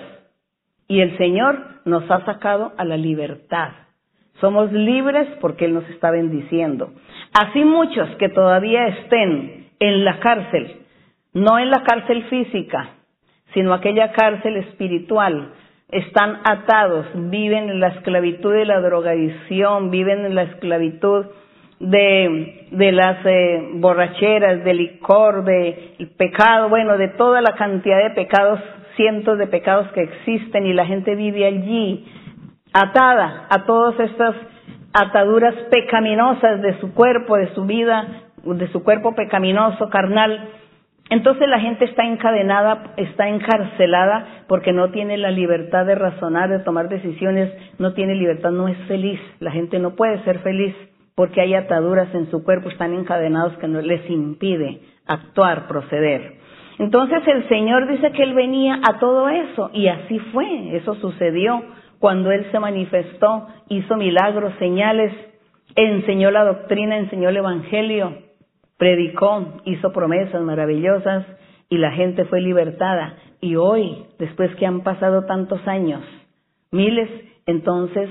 [0.88, 3.70] Y el Señor nos ha sacado a la libertad.
[4.39, 6.94] Somos libres porque Él nos está bendiciendo.
[7.34, 10.78] Así muchos que todavía estén en la cárcel,
[11.34, 12.89] no en la cárcel física,
[13.54, 15.54] sino aquella cárcel espiritual,
[15.89, 21.26] están atados, viven en la esclavitud de la drogadicción, viven en la esclavitud
[21.80, 28.12] de, de las eh, borracheras, del licor, del pecado, bueno, de toda la cantidad de
[28.12, 28.60] pecados,
[28.96, 32.06] cientos de pecados que existen y la gente vive allí
[32.74, 34.36] atada a todas estas
[34.94, 40.50] ataduras pecaminosas de su cuerpo, de su vida, de su cuerpo pecaminoso, carnal.
[41.10, 46.60] Entonces la gente está encadenada, está encarcelada porque no tiene la libertad de razonar, de
[46.60, 49.20] tomar decisiones, no tiene libertad, no es feliz.
[49.39, 50.76] La gente no puede ser feliz
[51.15, 56.39] porque hay ataduras en su cuerpo, están encadenados que no les impide actuar, proceder.
[56.78, 61.62] Entonces el Señor dice que Él venía a todo eso y así fue, eso sucedió
[62.00, 65.12] cuando Él se manifestó, hizo milagros, señales,
[65.76, 68.13] enseñó la doctrina, enseñó el Evangelio,
[68.78, 71.26] predicó, hizo promesas maravillosas
[71.69, 73.17] y la gente fue libertada.
[73.41, 76.02] Y hoy, después que han pasado tantos años,
[76.72, 77.10] miles,
[77.45, 78.10] entonces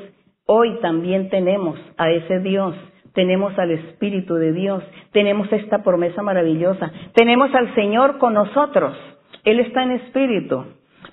[0.50, 2.74] hoy también tenemos a ese Dios,
[3.12, 4.82] tenemos al Espíritu de Dios,
[5.12, 8.96] tenemos esta promesa maravillosa, tenemos al Señor con nosotros.
[9.44, 10.64] Él está en espíritu,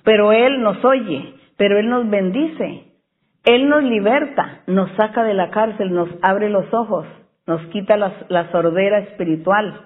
[0.04, 2.84] pero Él nos oye, pero Él nos bendice,
[3.44, 7.06] Él nos liberta, nos saca de la cárcel, nos abre los ojos,
[7.46, 9.82] nos quita la, sordera espiritual.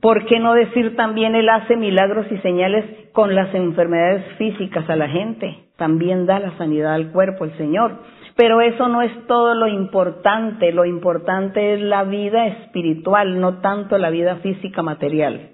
[0.00, 4.96] ¿Por qué no decir también Él hace milagros y señales con las enfermedades físicas a
[4.96, 5.64] la gente?
[5.76, 7.98] También da la sanidad al cuerpo el Señor.
[8.36, 13.96] Pero eso no es todo lo importante, lo importante es la vida espiritual, no tanto
[13.96, 15.50] la vida física material.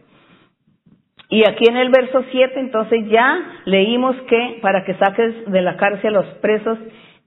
[1.29, 5.77] Y aquí en el verso 7 entonces ya leímos que para que saques de la
[5.77, 6.79] cárcel a los presos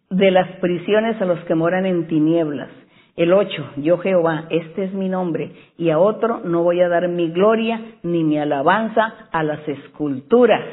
[0.10, 2.70] de las prisiones a los que moran en tinieblas.
[3.16, 7.08] El 8, yo Jehová, este es mi nombre, y a otro no voy a dar
[7.08, 10.66] mi gloria ni mi alabanza a las esculturas.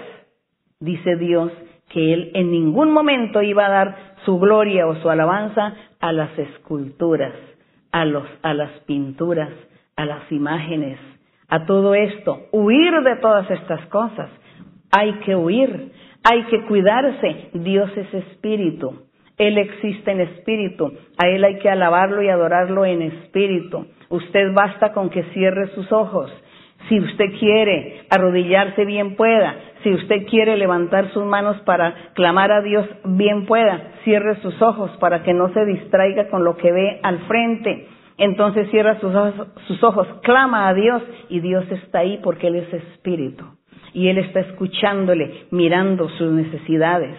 [0.81, 1.53] Dice Dios
[1.91, 6.37] que Él en ningún momento iba a dar su gloria o su alabanza a las
[6.39, 7.35] esculturas,
[7.93, 9.51] a, los, a las pinturas,
[9.97, 10.99] a las imágenes,
[11.49, 14.31] a todo esto, huir de todas estas cosas.
[14.93, 17.51] Hay que huir, hay que cuidarse.
[17.55, 19.07] Dios es espíritu.
[19.37, 20.93] Él existe en espíritu.
[21.19, 23.87] A Él hay que alabarlo y adorarlo en espíritu.
[24.11, 26.31] Usted basta con que cierre sus ojos.
[26.91, 29.55] Si usted quiere arrodillarse, bien pueda.
[29.83, 33.93] Si usted quiere levantar sus manos para clamar a Dios, bien pueda.
[34.05, 37.89] Cierre sus ojos para que no se distraiga con lo que ve al frente
[38.21, 42.57] entonces cierra sus ojos, sus ojos, clama a Dios y Dios está ahí porque Él
[42.57, 43.47] es espíritu
[43.95, 47.17] y Él está escuchándole, mirando sus necesidades.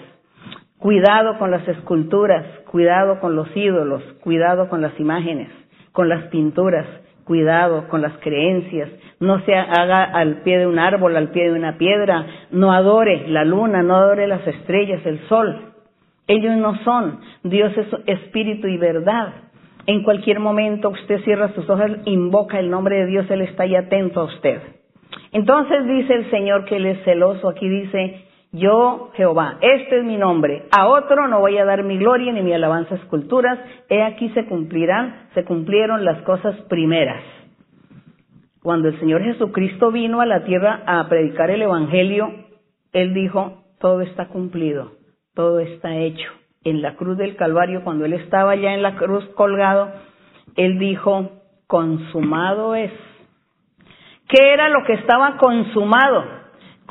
[0.77, 5.49] Cuidado con las esculturas, cuidado con los ídolos, cuidado con las imágenes,
[5.91, 6.85] con las pinturas,
[7.25, 8.89] cuidado con las creencias.
[9.19, 13.27] No se haga al pie de un árbol, al pie de una piedra, no adore
[13.27, 15.73] la luna, no adore las estrellas, el sol.
[16.27, 17.19] Ellos no son.
[17.43, 19.33] Dios es espíritu y verdad.
[19.87, 23.75] En cualquier momento usted cierra sus ojos, invoca el nombre de Dios, Él está ahí
[23.75, 24.61] atento a usted.
[25.31, 30.17] Entonces dice el Señor que Él es celoso, aquí dice, yo Jehová, este es mi
[30.17, 33.59] nombre, a otro no voy a dar mi gloria ni mi alabanza a esculturas,
[33.89, 37.23] he aquí se cumplirán, se cumplieron las cosas primeras.
[38.61, 42.31] Cuando el Señor Jesucristo vino a la tierra a predicar el Evangelio,
[42.93, 44.91] Él dijo, todo está cumplido,
[45.33, 46.31] todo está hecho
[46.63, 49.91] en la cruz del Calvario, cuando él estaba ya en la cruz colgado,
[50.55, 51.31] él dijo,
[51.67, 52.91] consumado es.
[54.27, 56.40] ¿Qué era lo que estaba consumado?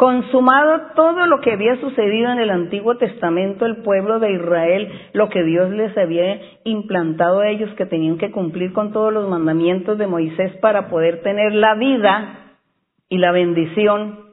[0.00, 5.28] Consumado todo lo que había sucedido en el Antiguo Testamento, el pueblo de Israel, lo
[5.28, 9.98] que Dios les había implantado a ellos, que tenían que cumplir con todos los mandamientos
[9.98, 12.56] de Moisés para poder tener la vida
[13.10, 14.30] y la bendición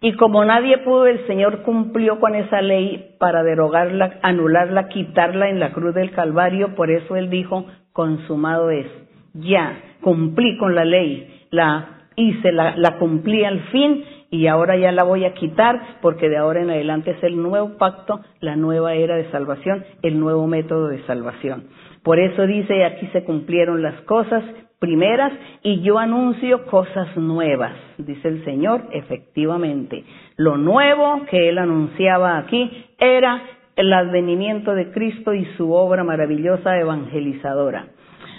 [0.00, 5.60] y como nadie pudo, el Señor cumplió con esa ley para derogarla, anularla, quitarla en
[5.60, 6.74] la cruz del Calvario.
[6.74, 8.86] Por eso Él dijo, consumado es.
[9.34, 14.90] Ya, cumplí con la ley, la hice, la, la cumplí al fin y ahora ya
[14.90, 18.94] la voy a quitar porque de ahora en adelante es el nuevo pacto, la nueva
[18.94, 21.68] era de salvación, el nuevo método de salvación.
[22.02, 24.42] Por eso dice, aquí se cumplieron las cosas
[24.80, 30.02] primeras y yo anuncio cosas nuevas, dice el Señor, efectivamente.
[30.36, 33.40] Lo nuevo que él anunciaba aquí era
[33.76, 37.86] el advenimiento de Cristo y su obra maravillosa evangelizadora.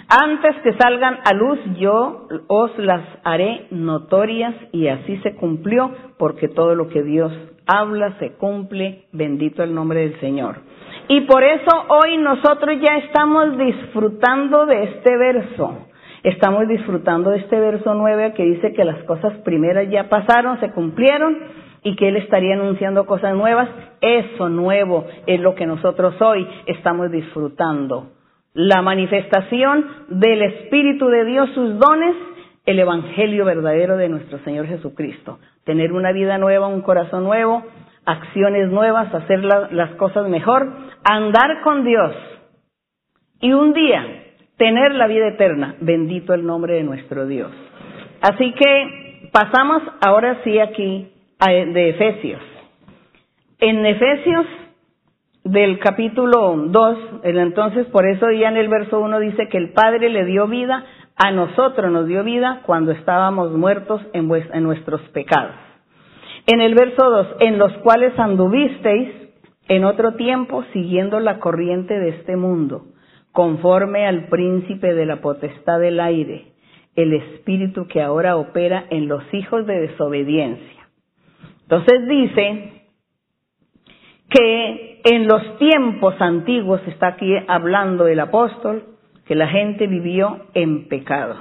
[0.08, 6.46] Antes que salgan a luz yo os las haré notorias y así se cumplió porque
[6.46, 7.32] todo lo que Dios
[7.66, 10.58] habla se cumple, bendito el nombre del Señor.
[11.08, 15.88] Y por eso hoy nosotros ya estamos disfrutando de este verso.
[16.22, 20.70] Estamos disfrutando de este verso 9 que dice que las cosas primeras ya pasaron, se
[20.70, 21.36] cumplieron
[21.82, 23.68] y que Él estaría anunciando cosas nuevas.
[24.00, 28.15] Eso nuevo es lo que nosotros hoy estamos disfrutando.
[28.56, 32.16] La manifestación del Espíritu de Dios, sus dones,
[32.64, 35.38] el Evangelio verdadero de nuestro Señor Jesucristo.
[35.64, 37.62] Tener una vida nueva, un corazón nuevo,
[38.06, 40.72] acciones nuevas, hacer las cosas mejor,
[41.04, 42.14] andar con Dios
[43.42, 44.24] y un día
[44.56, 45.74] tener la vida eterna.
[45.82, 47.52] Bendito el nombre de nuestro Dios.
[48.22, 52.40] Así que pasamos ahora sí aquí de Efesios.
[53.58, 54.46] En Efesios
[55.46, 60.10] del capítulo 2, entonces por eso ya en el verso 1 dice que el Padre
[60.10, 60.84] le dio vida,
[61.14, 65.54] a nosotros nos dio vida cuando estábamos muertos en, en nuestros pecados.
[66.46, 69.08] En el verso 2, en los cuales anduvisteis
[69.68, 72.86] en otro tiempo siguiendo la corriente de este mundo,
[73.30, 76.54] conforme al príncipe de la potestad del aire,
[76.96, 80.88] el espíritu que ahora opera en los hijos de desobediencia.
[81.62, 82.75] Entonces dice
[84.28, 88.84] que en los tiempos antiguos, está aquí hablando el apóstol,
[89.24, 91.36] que la gente vivió en pecado.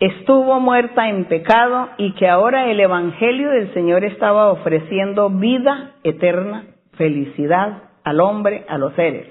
[0.00, 6.64] Estuvo muerta en pecado y que ahora el Evangelio del Señor estaba ofreciendo vida eterna,
[6.96, 9.28] felicidad al hombre, a los seres.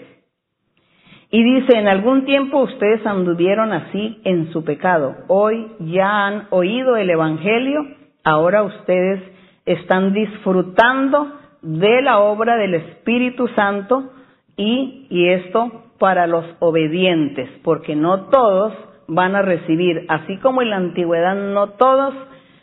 [1.32, 5.16] Y dice, en algún tiempo ustedes anduvieron así en su pecado.
[5.28, 7.86] Hoy ya han oído el Evangelio,
[8.24, 9.22] ahora ustedes
[9.66, 14.12] están disfrutando de la obra del Espíritu Santo
[14.56, 18.74] y, y esto para los obedientes, porque no todos
[19.08, 22.14] van a recibir, así como en la antigüedad no todos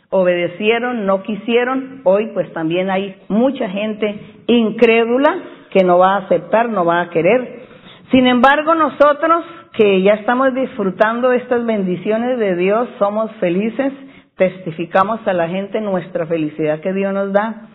[0.09, 5.35] obedecieron, no quisieron, hoy pues también hay mucha gente incrédula
[5.71, 7.67] que no va a aceptar, no va a querer.
[8.11, 9.43] Sin embargo, nosotros
[9.73, 13.91] que ya estamos disfrutando estas bendiciones de Dios, somos felices,
[14.37, 17.67] testificamos a la gente nuestra felicidad que Dios nos da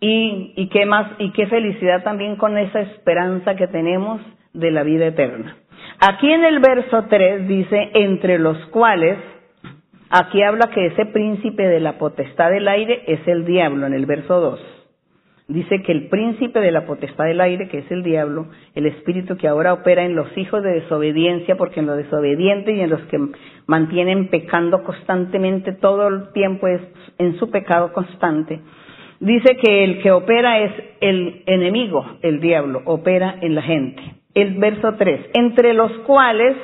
[0.00, 4.20] y, y qué más, y qué felicidad también con esa esperanza que tenemos
[4.52, 5.56] de la vida eterna.
[5.98, 9.18] Aquí en el verso 3 dice, entre los cuales,
[10.10, 14.04] aquí habla que ese príncipe de la potestad del aire es el diablo, en el
[14.06, 14.60] verso 2.
[15.48, 19.36] Dice que el príncipe de la potestad del aire, que es el diablo, el espíritu
[19.36, 23.00] que ahora opera en los hijos de desobediencia, porque en los desobedientes y en los
[23.02, 23.18] que
[23.66, 26.80] mantienen pecando constantemente todo el tiempo es
[27.18, 28.60] en su pecado constante,
[29.20, 34.02] dice que el que opera es el enemigo, el diablo, opera en la gente.
[34.34, 36.56] El verso 3, entre los cuales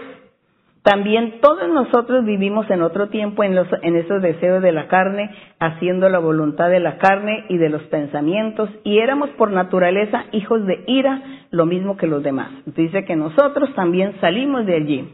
[0.83, 5.31] también todos nosotros vivimos en otro tiempo en, los, en esos deseos de la carne,
[5.61, 10.67] haciendo la voluntad de la carne y de los pensamientos, y éramos por naturaleza hijos
[10.67, 11.23] de ira,
[11.53, 12.51] lo mismo que los demás.
[12.67, 15.09] Dice que nosotros también salimos de allí.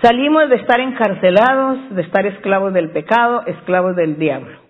[0.00, 4.63] Salimos de estar encarcelados, de estar esclavos del pecado, esclavos del diablo.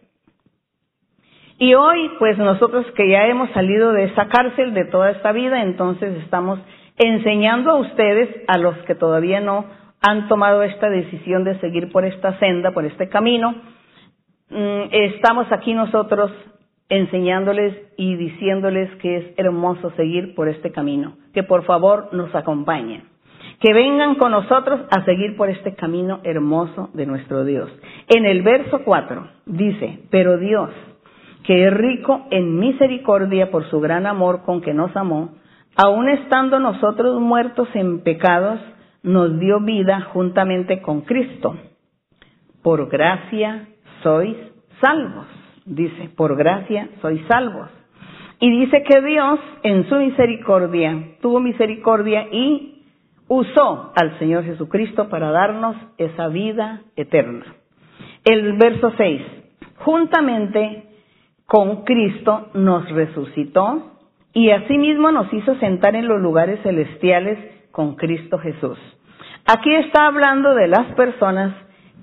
[1.59, 5.62] Y hoy, pues nosotros que ya hemos salido de esa cárcel, de toda esta vida,
[5.62, 6.59] entonces estamos
[6.96, 9.66] enseñando a ustedes, a los que todavía no
[10.00, 13.55] han tomado esta decisión de seguir por esta senda, por este camino,
[14.50, 16.30] mm, estamos aquí nosotros
[16.88, 23.05] enseñándoles y diciéndoles que es hermoso seguir por este camino, que por favor nos acompañen,
[23.61, 27.70] que vengan con nosotros a seguir por este camino hermoso de nuestro Dios.
[28.09, 30.70] En el verso 4 dice, pero Dios,
[31.45, 35.34] que es rico en misericordia por su gran amor con que nos amó,
[35.76, 38.59] aun estando nosotros muertos en pecados,
[39.03, 41.57] nos dio vida juntamente con Cristo.
[42.62, 43.68] Por gracia
[44.03, 44.36] sois
[44.80, 45.26] salvos.
[45.66, 47.68] Dice, por gracia sois salvos.
[48.40, 52.82] Y dice que Dios en su misericordia tuvo misericordia y
[53.28, 57.45] usó al Señor Jesucristo para darnos esa vida eterna.
[58.24, 59.22] El verso 6.
[59.76, 60.93] Juntamente
[61.47, 63.92] con Cristo nos resucitó
[64.32, 67.38] y asimismo nos hizo sentar en los lugares celestiales
[67.70, 68.78] con Cristo Jesús.
[69.47, 71.55] Aquí está hablando de las personas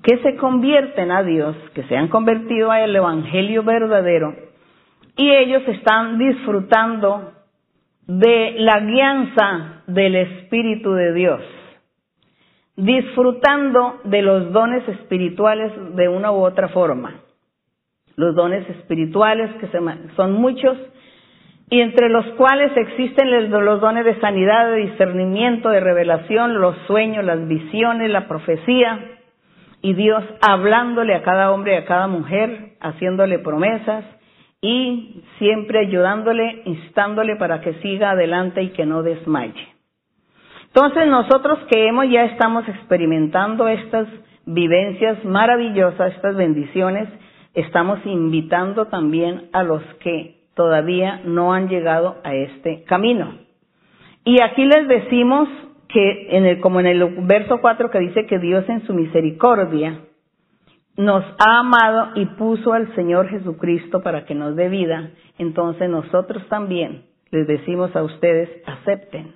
[0.02, 4.34] que se convierten a Dios, que se han convertido al Evangelio verdadero,
[5.16, 7.32] y ellos están disfrutando
[8.06, 11.40] de la guianza del Espíritu de Dios,
[12.76, 17.22] disfrutando de los dones espirituales de una u otra forma
[18.16, 19.68] los dones espirituales, que
[20.16, 20.76] son muchos,
[21.70, 27.24] y entre los cuales existen los dones de sanidad, de discernimiento, de revelación, los sueños,
[27.24, 29.00] las visiones, la profecía,
[29.80, 34.04] y Dios hablándole a cada hombre y a cada mujer, haciéndole promesas
[34.60, 39.68] y siempre ayudándole, instándole para que siga adelante y que no desmaye.
[40.66, 44.06] Entonces nosotros que hemos ya estamos experimentando estas
[44.46, 47.08] vivencias maravillosas, estas bendiciones,
[47.54, 53.34] estamos invitando también a los que todavía no han llegado a este camino.
[54.24, 55.48] Y aquí les decimos
[55.88, 60.00] que en el, como en el verso 4 que dice que Dios en su misericordia
[60.96, 66.46] nos ha amado y puso al Señor Jesucristo para que nos dé vida, entonces nosotros
[66.48, 69.34] también les decimos a ustedes, acepten.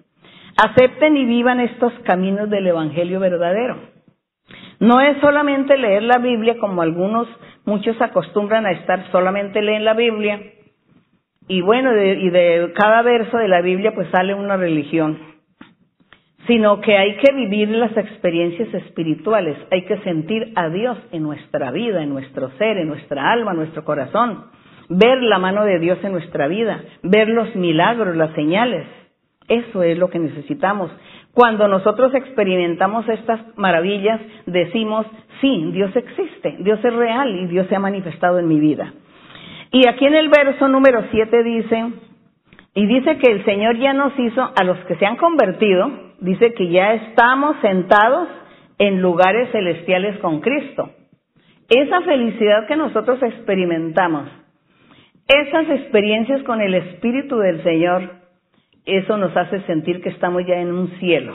[0.57, 3.96] Acepten y vivan estos caminos del Evangelio verdadero.
[4.79, 7.29] No es solamente leer la Biblia como algunos,
[7.65, 10.41] muchos acostumbran a estar solamente leen la Biblia.
[11.49, 15.19] Y bueno, y de cada verso de la Biblia pues sale una religión.
[16.47, 21.73] Sino que hay que vivir las experiencias espirituales, hay que sentir a Dios en nuestra
[21.73, 24.45] vida, en nuestro ser, en nuestra alma, en nuestro corazón,
[24.89, 28.87] ver la mano de Dios en nuestra vida, ver los milagros, las señales.
[29.49, 30.91] Eso es lo que necesitamos.
[31.37, 35.05] Cuando nosotros experimentamos estas maravillas, decimos,
[35.43, 38.95] sí, Dios existe, Dios es real y Dios se ha manifestado en mi vida.
[39.71, 41.93] Y aquí en el verso número 7 dice,
[42.73, 46.55] y dice que el Señor ya nos hizo, a los que se han convertido, dice
[46.55, 48.29] que ya estamos sentados
[48.79, 50.89] en lugares celestiales con Cristo.
[51.69, 54.27] Esa felicidad que nosotros experimentamos,
[55.29, 58.25] esas experiencias con el Espíritu del Señor,
[58.87, 61.35] eso nos hace sentir que estamos ya en un cielo.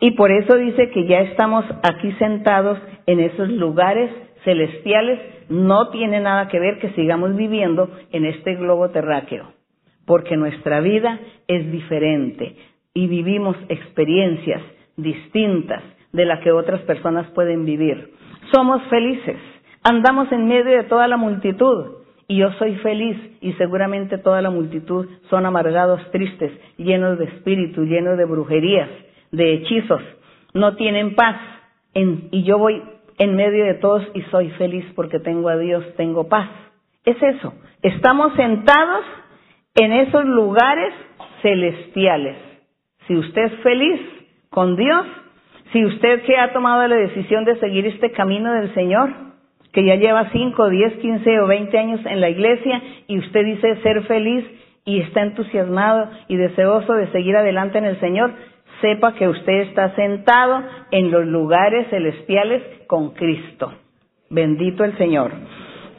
[0.00, 4.10] Y por eso dice que ya estamos aquí sentados en esos lugares
[4.44, 5.20] celestiales.
[5.48, 9.52] No tiene nada que ver que sigamos viviendo en este globo terráqueo,
[10.06, 12.56] porque nuestra vida es diferente
[12.94, 14.62] y vivimos experiencias
[14.96, 15.82] distintas
[16.12, 18.12] de las que otras personas pueden vivir.
[18.52, 19.38] Somos felices,
[19.82, 24.50] andamos en medio de toda la multitud y yo soy feliz y seguramente toda la
[24.50, 28.88] multitud son amargados, tristes, llenos de espíritu, llenos de brujerías,
[29.30, 30.02] de hechizos,
[30.54, 31.36] no tienen paz.
[31.94, 32.82] Y yo voy
[33.18, 36.48] en medio de todos y soy feliz porque tengo a Dios, tengo paz.
[37.04, 39.04] Es eso, estamos sentados
[39.74, 40.94] en esos lugares
[41.42, 42.36] celestiales.
[43.06, 44.00] Si usted es feliz
[44.50, 45.06] con Dios,
[45.72, 49.31] si usted que ha tomado la decisión de seguir este camino del Señor,
[49.72, 53.76] que ya lleva 5, 10, 15 o 20 años en la iglesia y usted dice
[53.82, 54.44] ser feliz
[54.84, 58.32] y está entusiasmado y deseoso de seguir adelante en el Señor,
[58.80, 63.72] sepa que usted está sentado en los lugares celestiales con Cristo.
[64.28, 65.32] Bendito el Señor.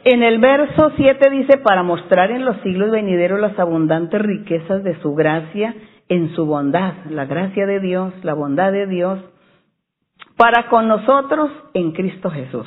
[0.04, 5.00] En el verso 7 dice, para mostrar en los siglos venideros las abundantes riquezas de
[5.00, 5.74] su gracia
[6.08, 9.18] en su bondad, la gracia de Dios, la bondad de Dios,
[10.36, 12.66] para con nosotros en Cristo Jesús.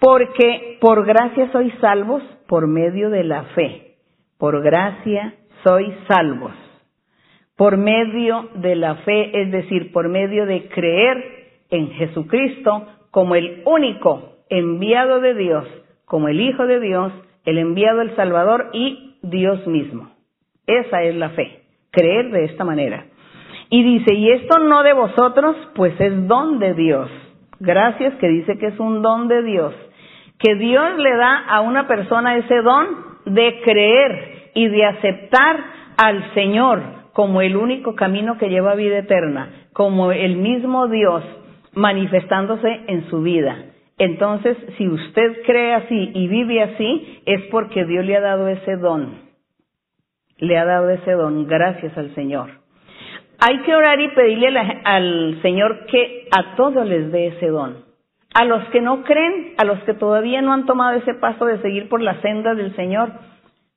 [0.00, 3.96] Porque por gracia sois salvos por medio de la fe.
[4.38, 6.52] Por gracia sois salvos.
[7.56, 11.22] Por medio de la fe, es decir, por medio de creer
[11.68, 15.66] en Jesucristo como el único enviado de Dios,
[16.06, 17.12] como el Hijo de Dios,
[17.44, 20.10] el enviado el Salvador y Dios mismo.
[20.66, 23.06] Esa es la fe creer de esta manera.
[23.68, 27.10] Y dice, y esto no de vosotros, pues es don de Dios.
[27.60, 29.74] Gracias que dice que es un don de Dios.
[30.40, 32.86] Que Dios le da a una persona ese don
[33.26, 35.56] de creer y de aceptar
[36.02, 36.82] al Señor
[37.12, 41.22] como el único camino que lleva a vida eterna, como el mismo Dios
[41.74, 43.56] manifestándose en su vida.
[43.98, 48.76] Entonces, si usted cree así y vive así, es porque Dios le ha dado ese
[48.76, 49.30] don
[50.40, 52.50] le ha dado ese don, gracias al Señor.
[53.38, 57.89] Hay que orar y pedirle al Señor que a todos les dé ese don.
[58.32, 61.60] A los que no creen, a los que todavía no han tomado ese paso de
[61.62, 63.10] seguir por la senda del Señor,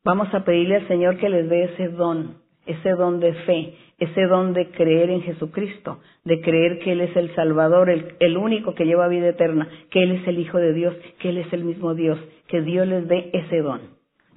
[0.04, 2.36] vamos a pedirle al Señor que les dé ese don,
[2.68, 7.16] ese don de fe, ese don de creer en Jesucristo, de creer que Él es
[7.16, 10.96] el Salvador, el, único que lleva vida eterna, que Él es el Hijo de Dios,
[11.20, 13.82] que Él es el mismo Dios, que Dios les dé ese don.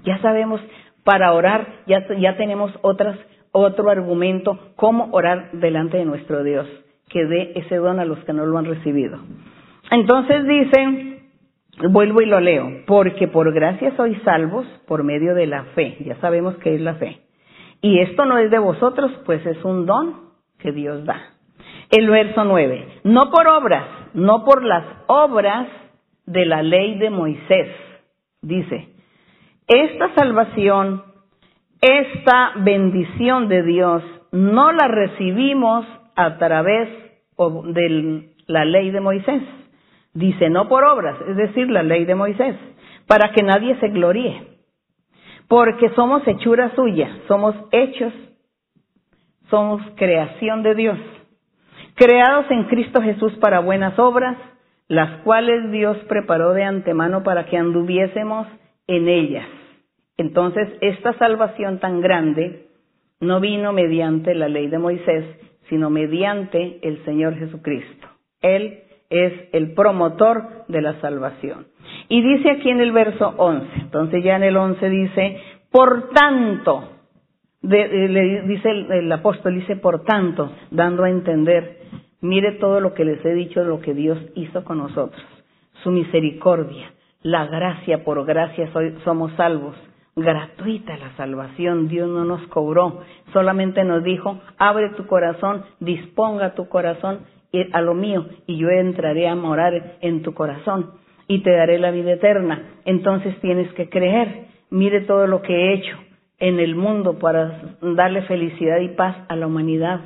[0.03, 0.63] Ya sabemos,
[1.05, 3.19] para orar, ya, ya tenemos otras,
[3.53, 6.67] otro argumento, cómo orar delante de nuestro Dios,
[7.11, 9.19] que dé ese don a los que no lo han recibido.
[9.91, 11.21] Entonces dice,
[11.91, 16.17] vuelvo y lo leo, porque por gracia sois salvos por medio de la fe, ya
[16.17, 17.21] sabemos qué es la fe.
[17.83, 21.21] Y esto no es de vosotros, pues es un don que Dios da.
[21.91, 23.85] El verso 9, no por obras,
[24.15, 25.69] no por las obras
[26.25, 27.69] de la ley de Moisés,
[28.43, 28.89] dice,
[29.69, 31.05] esta salvación,
[31.81, 36.89] esta bendición de Dios, no la recibimos a través
[37.39, 39.43] de la ley de Moisés.
[40.17, 42.57] Dice, no por obras, es decir, la ley de Moisés,
[43.07, 44.45] para que nadie se gloríe.
[45.47, 48.15] Porque somos hechura suya, somos hechos,
[49.51, 50.99] somos creación de Dios,
[51.97, 54.39] creados en Cristo Jesús para buenas obras,
[54.89, 58.47] las cuales Dios preparó de antemano para que anduviésemos
[58.87, 59.47] en ellas.
[60.17, 62.69] Entonces, esta salvación tan grande
[63.21, 65.27] no vino mediante la ley de Moisés,
[65.69, 68.09] sino mediante el Señor Jesucristo.
[68.41, 71.67] Él es el promotor de la salvación.
[72.09, 75.41] Y dice aquí en el verso 11, entonces ya en el 11 dice,
[75.71, 76.91] por tanto,
[77.63, 81.79] le dice el, el, apóstol, dice por tanto, dando a entender,
[82.21, 85.23] mire todo lo que les he dicho, lo que Dios hizo con nosotros,
[85.83, 86.93] su misericordia,
[87.23, 88.71] la gracia, por gracia
[89.05, 89.77] somos salvos,
[90.15, 93.03] gratuita la salvación, Dios no nos cobró,
[93.33, 97.21] solamente nos dijo, abre tu corazón, disponga tu corazón
[97.73, 100.93] a lo mío y yo entraré a morar en tu corazón
[101.29, 102.81] y te daré la vida eterna.
[102.85, 105.97] Entonces tienes que creer, mire todo lo que he hecho
[106.39, 110.01] en el mundo para darle felicidad y paz a la humanidad,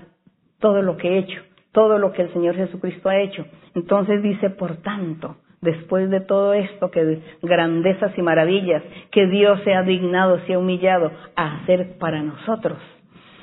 [0.61, 1.41] todo lo que he hecho,
[1.73, 3.47] todo lo que el Señor Jesucristo ha hecho.
[3.75, 9.61] Entonces dice, por tanto, después de todo esto, que de grandezas y maravillas que Dios
[9.65, 12.79] se ha dignado, se ha humillado a hacer para nosotros.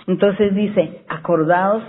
[0.07, 1.83] Entonces dice, acordaos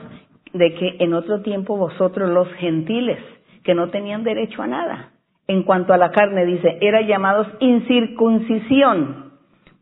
[0.52, 3.18] de que en otro tiempo vosotros los gentiles,
[3.64, 5.12] que no tenían derecho a nada,
[5.46, 9.32] en cuanto a la carne, dice, eran llamados incircuncisión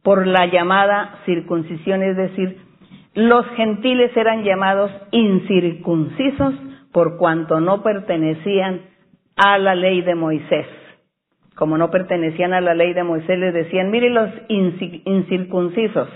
[0.02, 2.58] por la llamada circuncisión, es decir,
[3.14, 6.54] los gentiles eran llamados incircuncisos
[6.92, 8.82] por cuanto no pertenecían
[9.36, 10.66] a la ley de Moisés.
[11.56, 16.08] Como no pertenecían a la ley de Moisés, les decían, miren los incircuncisos.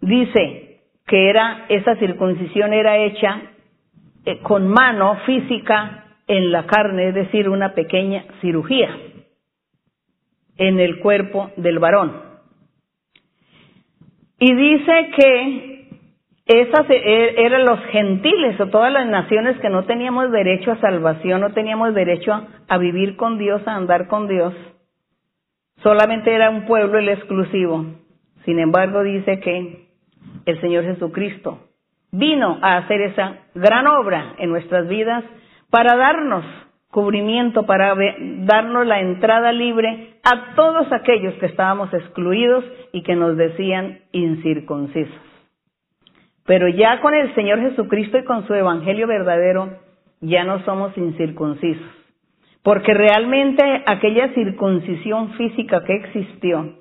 [0.00, 0.73] Dice,
[1.06, 3.42] que era, esa circuncisión era hecha
[4.24, 8.96] eh, con mano física en la carne, es decir, una pequeña cirugía
[10.56, 12.22] en el cuerpo del varón.
[14.38, 15.74] Y dice que
[16.46, 21.40] esas e, eran los gentiles o todas las naciones que no teníamos derecho a salvación,
[21.40, 24.54] no teníamos derecho a vivir con Dios, a andar con Dios.
[25.82, 27.86] Solamente era un pueblo el exclusivo.
[28.44, 29.83] Sin embargo, dice que
[30.46, 31.60] el Señor Jesucristo
[32.12, 35.24] vino a hacer esa gran obra en nuestras vidas
[35.70, 36.44] para darnos
[36.90, 37.96] cubrimiento, para
[38.46, 45.20] darnos la entrada libre a todos aquellos que estábamos excluidos y que nos decían incircuncisos.
[46.46, 49.78] Pero ya con el Señor Jesucristo y con su Evangelio verdadero,
[50.20, 51.90] ya no somos incircuncisos.
[52.62, 56.74] Porque realmente aquella circuncisión física que existió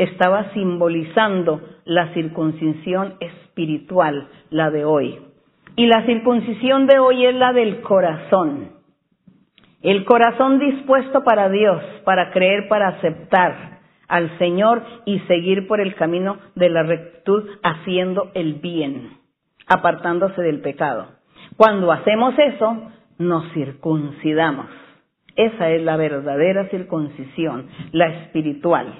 [0.00, 5.18] estaba simbolizando la circuncisión espiritual, la de hoy.
[5.76, 8.70] Y la circuncisión de hoy es la del corazón.
[9.82, 15.94] El corazón dispuesto para Dios, para creer, para aceptar al Señor y seguir por el
[15.94, 19.18] camino de la rectitud haciendo el bien,
[19.66, 21.08] apartándose del pecado.
[21.56, 24.66] Cuando hacemos eso, nos circuncidamos.
[25.36, 28.94] Esa es la verdadera circuncisión, la espiritual.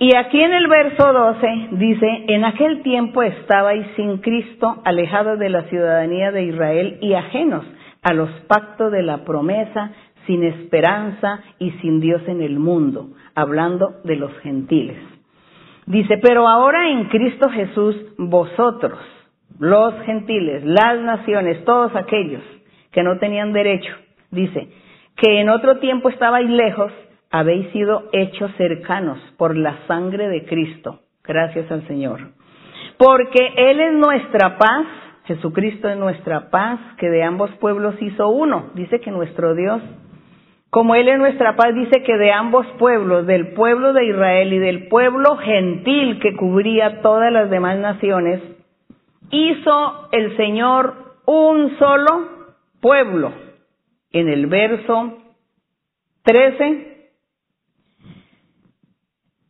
[0.00, 5.48] Y aquí en el verso 12 dice, en aquel tiempo estabais sin Cristo, alejados de
[5.48, 7.64] la ciudadanía de Israel y ajenos
[8.02, 9.90] a los pactos de la promesa,
[10.26, 14.98] sin esperanza y sin Dios en el mundo, hablando de los gentiles.
[15.86, 19.00] Dice, pero ahora en Cristo Jesús, vosotros,
[19.58, 22.42] los gentiles, las naciones, todos aquellos
[22.92, 23.92] que no tenían derecho,
[24.30, 24.68] dice,
[25.16, 26.92] que en otro tiempo estabais lejos,
[27.30, 31.00] habéis sido hechos cercanos por la sangre de Cristo.
[31.24, 32.20] Gracias al Señor.
[32.96, 34.86] Porque Él es nuestra paz,
[35.24, 38.70] Jesucristo es nuestra paz, que de ambos pueblos hizo uno.
[38.74, 39.82] Dice que nuestro Dios,
[40.70, 44.58] como Él es nuestra paz, dice que de ambos pueblos, del pueblo de Israel y
[44.58, 48.40] del pueblo gentil que cubría todas las demás naciones,
[49.30, 50.94] hizo el Señor
[51.26, 52.28] un solo
[52.80, 53.32] pueblo.
[54.10, 55.18] En el verso
[56.22, 56.87] 13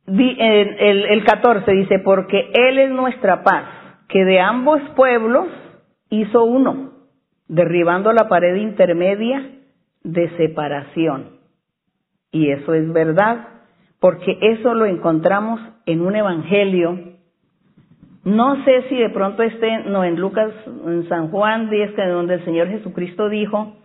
[0.09, 3.65] el, el 14 dice, porque Él es nuestra paz,
[4.09, 5.49] que de ambos pueblos
[6.11, 6.93] hizo uno,
[7.47, 9.51] derribando la pared intermedia
[10.03, 11.39] de separación.
[12.31, 13.49] Y eso es verdad,
[14.01, 16.99] porque eso lo encontramos en un evangelio.
[18.25, 22.45] No sé si de pronto esté, no, en Lucas, en San Juan 10, donde el
[22.45, 23.77] Señor Jesucristo dijo,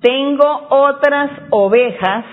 [0.00, 2.24] tengo otras ovejas,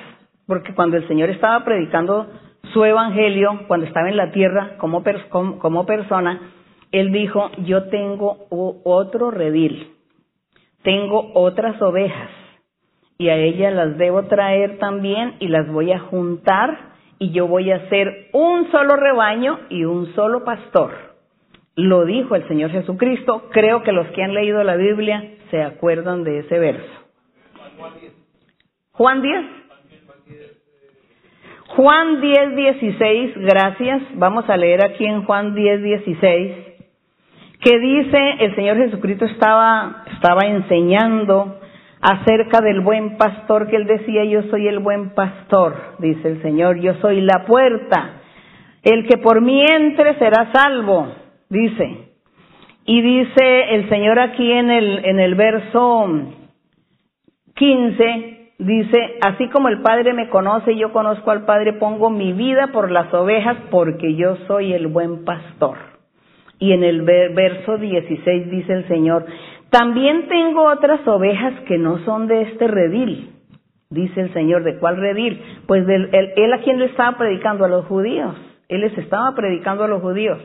[0.47, 2.27] porque cuando el Señor estaba predicando
[2.74, 6.53] su evangelio, cuando estaba en la tierra como, como, persona,
[6.91, 9.93] él dijo, yo tengo otro redil,
[10.84, 12.30] tengo otras ovejas
[13.17, 17.72] y a ellas las debo traer también y las voy a juntar y yo voy
[17.72, 20.91] a hacer un solo rebaño y un solo pastor.
[21.76, 23.43] Lo dijo el Señor Jesucristo.
[23.51, 26.89] Creo que los que han leído la Biblia se acuerdan de ese verso.
[27.78, 28.13] Juan 10.
[28.91, 29.45] Juan 10,
[31.78, 34.01] 16, gracias.
[34.15, 36.51] Vamos a leer aquí en Juan 10, 16,
[37.61, 41.59] que dice, el Señor Jesucristo estaba, estaba enseñando
[42.01, 46.80] acerca del buen pastor que él decía, yo soy el buen pastor, dice el Señor,
[46.80, 48.22] yo soy la puerta,
[48.84, 51.07] el que por mí entre será salvo,
[51.49, 52.09] dice.
[52.86, 56.09] Y dice el Señor aquí en el, en el verso
[57.55, 62.68] 15, dice, así como el Padre me conoce, yo conozco al Padre, pongo mi vida
[62.68, 65.78] por las ovejas porque yo soy el buen pastor.
[66.59, 69.26] Y en el verso 16 dice el Señor,
[69.72, 73.32] también tengo otras ovejas que no son de este redil.
[73.89, 75.41] Dice el Señor, ¿de cuál redil?
[75.66, 78.36] Pues del, él, a quien le estaba predicando a los judíos.
[78.70, 80.39] Él les estaba predicando a los judíos.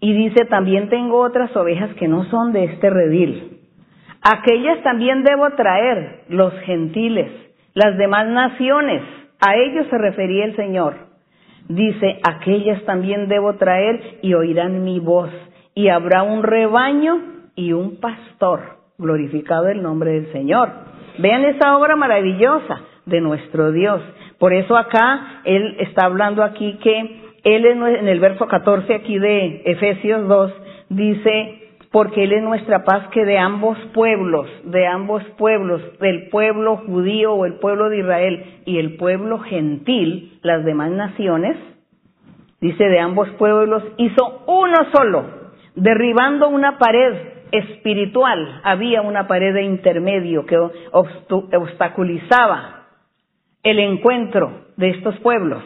[0.00, 3.57] Y dice, también tengo otras ovejas que no son de este redil.
[4.30, 7.30] Aquellas también debo traer, los gentiles,
[7.72, 9.02] las demás naciones.
[9.40, 10.96] A ellos se refería el Señor.
[11.66, 15.30] Dice, aquellas también debo traer y oirán mi voz.
[15.74, 17.22] Y habrá un rebaño
[17.54, 18.76] y un pastor.
[18.98, 20.72] Glorificado el nombre del Señor.
[21.16, 24.02] Vean esa obra maravillosa de nuestro Dios.
[24.38, 29.62] Por eso acá Él está hablando aquí que Él en el verso 14 aquí de
[29.64, 30.52] Efesios 2
[30.90, 36.76] dice, porque Él es nuestra paz que de ambos pueblos, de ambos pueblos, del pueblo
[36.86, 41.56] judío o el pueblo de Israel y el pueblo gentil, las demás naciones,
[42.60, 45.24] dice de ambos pueblos, hizo uno solo,
[45.74, 50.56] derribando una pared espiritual había una pared de intermedio que
[51.52, 52.86] obstaculizaba
[53.62, 55.62] el encuentro de estos pueblos.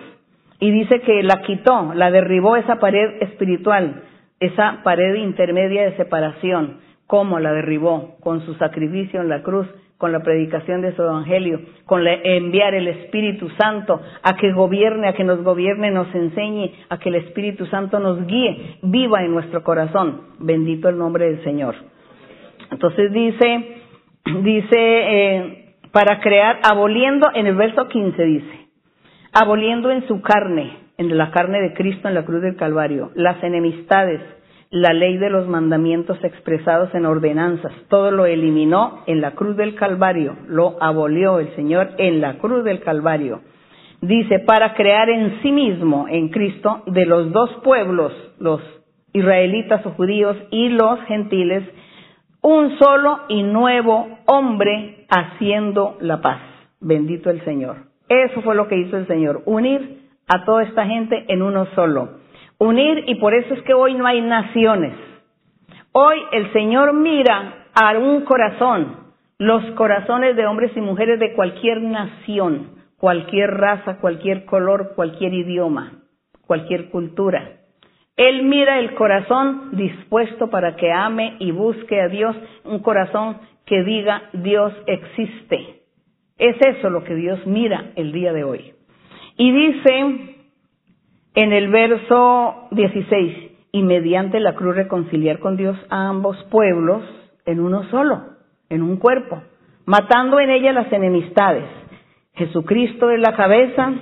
[0.61, 4.05] Y dice que la quitó, la derribó esa pared espiritual,
[4.43, 6.81] esa pared intermedia de separación.
[7.07, 8.17] ¿Cómo la derribó?
[8.21, 9.69] Con su sacrificio en la cruz,
[9.99, 15.13] con la predicación de su evangelio, con enviar el Espíritu Santo a que gobierne, a
[15.13, 19.63] que nos gobierne, nos enseñe, a que el Espíritu Santo nos guíe, viva en nuestro
[19.63, 20.23] corazón.
[20.41, 21.77] Bendito el nombre del Señor.
[22.73, 23.77] Entonces dice,
[24.43, 28.67] dice, eh, para crear, aboliendo, en el verso 15 dice,
[29.33, 33.43] aboliendo en su carne, en la carne de Cristo en la cruz del Calvario, las
[33.43, 34.21] enemistades,
[34.71, 39.75] la ley de los mandamientos expresados en ordenanzas, todo lo eliminó en la cruz del
[39.75, 43.41] Calvario, lo abolió el Señor en la cruz del Calvario.
[44.01, 48.61] Dice, para crear en sí mismo, en Cristo, de los dos pueblos, los
[49.13, 51.65] israelitas o judíos y los gentiles,
[52.43, 56.41] un solo y nuevo hombre haciendo la paz.
[56.81, 57.77] Bendito el Señor.
[58.09, 62.23] Eso fue lo que hizo el Señor, unir a toda esta gente en uno solo
[62.63, 64.95] unir y por eso es que hoy no hay naciones.
[65.93, 68.97] Hoy el Señor mira a un corazón,
[69.39, 75.93] los corazones de hombres y mujeres de cualquier nación, cualquier raza, cualquier color, cualquier idioma,
[76.47, 77.59] cualquier cultura.
[78.17, 83.83] Él mira el corazón dispuesto para que ame y busque a Dios, un corazón que
[83.83, 85.83] diga Dios existe.
[86.39, 88.75] Es eso lo que Dios mira el día de hoy.
[89.43, 90.37] Y dice
[91.35, 93.37] en el verso 16,
[93.73, 97.03] y mediante la cruz reconciliar con Dios a ambos pueblos
[97.45, 98.23] en uno solo,
[98.69, 99.43] en un cuerpo,
[99.85, 101.65] matando en ella las enemistades.
[102.35, 103.93] Jesucristo es la cabeza,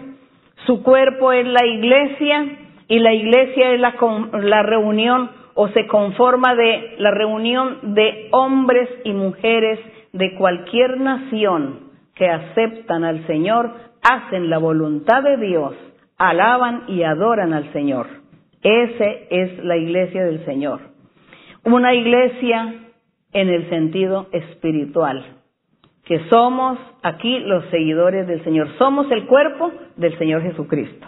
[0.66, 3.95] su cuerpo es la iglesia y la iglesia es la,
[4.43, 9.80] la reunión o se conforma de la reunión de hombres y mujeres
[10.12, 15.74] de cualquier nación que aceptan al Señor, hacen la voluntad de Dios
[16.20, 18.07] alaban y adoran al Señor.
[18.62, 20.80] Ese es la iglesia del Señor.
[21.64, 22.74] Una iglesia
[23.32, 25.24] en el sentido espiritual,
[26.05, 28.68] que somos aquí los seguidores del Señor.
[28.76, 31.07] Somos el cuerpo del Señor Jesucristo.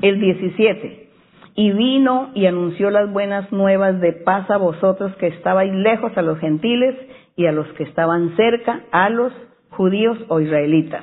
[0.00, 1.08] El 17.
[1.56, 6.22] Y vino y anunció las buenas nuevas de paz a vosotros que estabais lejos a
[6.22, 6.94] los gentiles
[7.34, 9.32] y a los que estaban cerca, a los
[9.70, 11.02] judíos o israelitas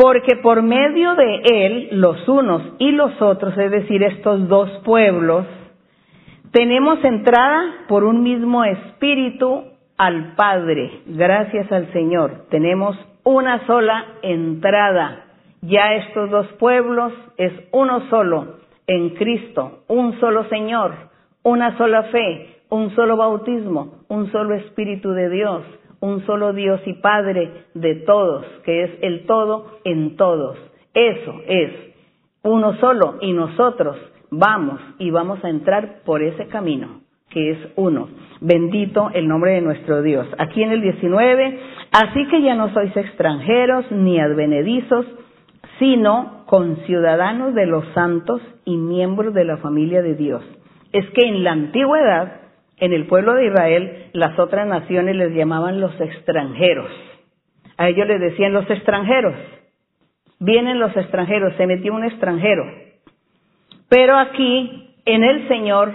[0.00, 5.44] porque por medio de él, los unos y los otros, es decir, estos dos pueblos,
[6.52, 9.64] tenemos entrada por un mismo espíritu
[9.98, 12.46] al Padre, gracias al Señor.
[12.48, 15.26] Tenemos una sola entrada.
[15.60, 20.94] Ya estos dos pueblos es uno solo en Cristo, un solo Señor,
[21.42, 25.62] una sola fe, un solo bautismo, un solo Espíritu de Dios,
[26.00, 30.58] un solo Dios y Padre de todos, que es el todo en todos.
[30.94, 31.70] Eso es
[32.42, 33.96] uno solo y nosotros
[34.30, 38.08] vamos y vamos a entrar por ese camino, que es uno.
[38.40, 40.26] Bendito el nombre de nuestro Dios.
[40.38, 41.58] Aquí en el 19,
[41.92, 45.06] así que ya no sois extranjeros ni advenedizos,
[45.78, 50.42] sino conciudadanos de los santos y miembros de la familia de Dios.
[50.92, 52.39] Es que en la antigüedad
[52.80, 56.90] en el pueblo de Israel las otras naciones les llamaban los extranjeros.
[57.76, 59.34] A ellos les decían los extranjeros.
[60.38, 62.64] Vienen los extranjeros, se metió un extranjero.
[63.88, 65.92] Pero aquí, en el Señor,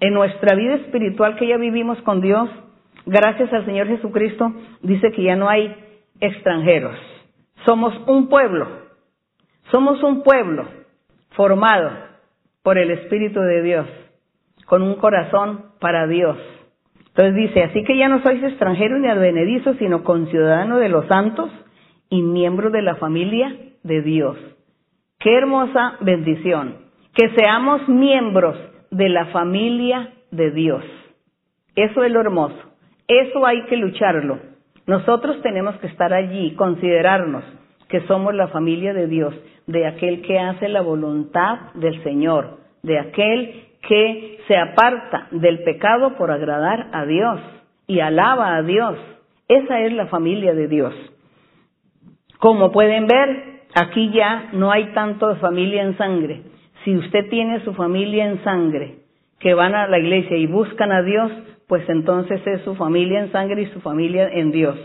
[0.00, 2.48] en nuestra vida espiritual que ya vivimos con Dios,
[3.06, 4.52] gracias al Señor Jesucristo,
[4.82, 5.74] dice que ya no hay
[6.20, 6.96] extranjeros.
[7.64, 8.68] Somos un pueblo.
[9.70, 10.66] Somos un pueblo
[11.30, 11.90] formado
[12.62, 13.86] por el Espíritu de Dios,
[14.66, 16.36] con un corazón para Dios.
[17.08, 21.50] Entonces dice, así que ya no sois extranjeros ni advenedizos, sino conciudadanos de los santos
[22.10, 24.36] y miembros de la familia de Dios.
[25.20, 26.76] Qué hermosa bendición.
[27.14, 28.56] Que seamos miembros
[28.90, 30.84] de la familia de Dios.
[31.76, 32.58] Eso es lo hermoso.
[33.06, 34.38] Eso hay que lucharlo.
[34.86, 37.44] Nosotros tenemos que estar allí, considerarnos
[37.88, 39.34] que somos la familia de Dios,
[39.66, 46.16] de aquel que hace la voluntad del Señor, de aquel que se aparta del pecado
[46.16, 47.40] por agradar a Dios
[47.86, 48.96] y alaba a Dios.
[49.48, 50.94] Esa es la familia de Dios.
[52.38, 56.42] Como pueden ver, aquí ya no hay tanto familia en sangre.
[56.84, 58.96] Si usted tiene su familia en sangre,
[59.38, 61.30] que van a la iglesia y buscan a Dios,
[61.68, 64.76] pues entonces es su familia en sangre y su familia en Dios.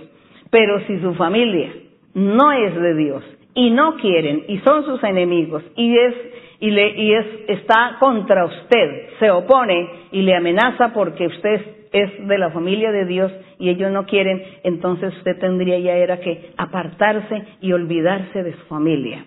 [0.50, 1.72] Pero si su familia
[2.14, 3.24] no es de Dios
[3.54, 6.16] y no quieren y son sus enemigos y es
[6.60, 12.28] y, le, y es, está contra usted, se opone y le amenaza porque usted es
[12.28, 16.52] de la familia de Dios y ellos no quieren, entonces usted tendría ya era que
[16.58, 19.26] apartarse y olvidarse de su familia,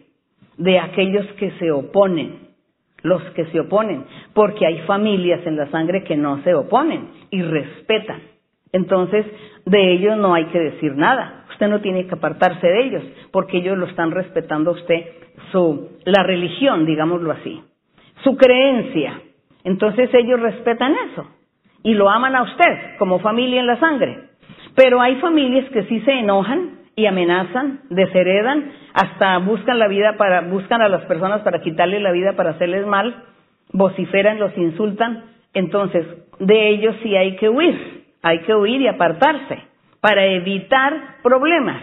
[0.59, 2.53] de aquellos que se oponen,
[3.03, 4.05] los que se oponen,
[4.35, 8.21] porque hay familias en la sangre que no se oponen y respetan.
[8.73, 9.27] Entonces,
[9.67, 11.42] de ellos no hay que decir nada.
[11.53, 15.05] Usted no tiene que apartarse de ellos, porque ellos lo están respetando a usted
[15.51, 17.63] su, la religión, digámoslo así,
[18.23, 19.21] su creencia.
[19.65, 21.27] Entonces ellos respetan eso
[21.83, 24.31] y lo aman a usted como familia en la sangre.
[24.75, 30.43] Pero hay familias que sí se enojan y amenazan, desheredan, hasta buscan la vida para,
[30.43, 33.25] buscan a las personas para quitarles la vida, para hacerles mal,
[33.73, 35.25] vociferan, los insultan.
[35.55, 36.07] Entonces,
[36.39, 39.72] de ellos sí hay que huir, hay que huir y apartarse
[40.03, 41.81] para evitar problemas.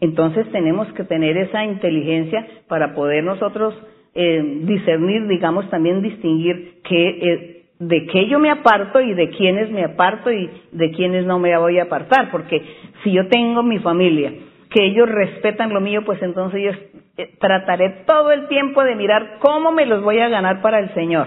[0.00, 3.74] Entonces tenemos que tener esa inteligencia para poder nosotros
[4.14, 9.68] eh, discernir, digamos, también distinguir qué, eh, de qué yo me aparto y de quiénes
[9.72, 12.30] me aparto y de quiénes no me voy a apartar.
[12.30, 12.62] Porque
[13.02, 14.32] si yo tengo mi familia,
[14.70, 16.70] que ellos respetan lo mío, pues entonces yo
[17.16, 20.94] eh, trataré todo el tiempo de mirar cómo me los voy a ganar para el
[20.94, 21.26] Señor.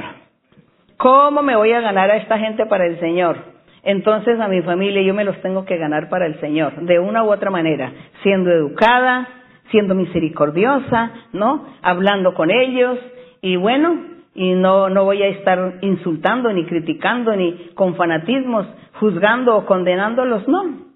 [0.95, 3.52] ¿Cómo me voy a ganar a esta gente para el Señor?
[3.83, 7.23] Entonces a mi familia yo me los tengo que ganar para el Señor, de una
[7.23, 7.91] u otra manera,
[8.23, 9.27] siendo educada,
[9.71, 11.65] siendo misericordiosa, ¿no?
[11.81, 12.97] Hablando con ellos
[13.41, 18.65] y bueno, y no, no voy a estar insultando ni criticando ni con fanatismos,
[18.99, 20.93] juzgando o condenándolos, no.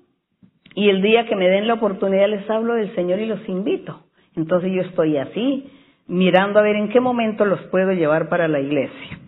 [0.73, 4.03] Y el día que me den la oportunidad les hablo del Señor y los invito.
[4.35, 5.69] Entonces yo estoy así,
[6.07, 9.19] mirando a ver en qué momento los puedo llevar para la iglesia.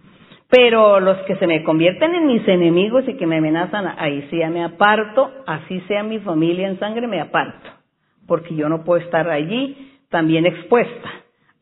[0.49, 4.39] Pero los que se me convierten en mis enemigos y que me amenazan, ahí sí
[4.39, 7.69] ya me aparto, así sea mi familia en sangre, me aparto.
[8.27, 11.09] Porque yo no puedo estar allí también expuesta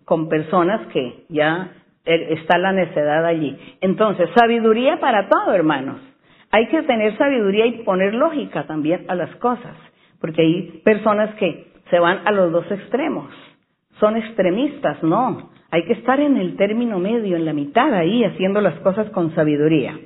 [0.05, 1.73] con personas que ya
[2.05, 3.57] eh, está la necedad allí.
[3.81, 5.99] Entonces, sabiduría para todo, hermanos.
[6.51, 9.75] Hay que tener sabiduría y poner lógica también a las cosas,
[10.21, 13.29] porque hay personas que se van a los dos extremos.
[13.99, 15.49] Son extremistas, no.
[15.69, 19.33] Hay que estar en el término medio, en la mitad ahí, haciendo las cosas con
[19.35, 19.97] sabiduría.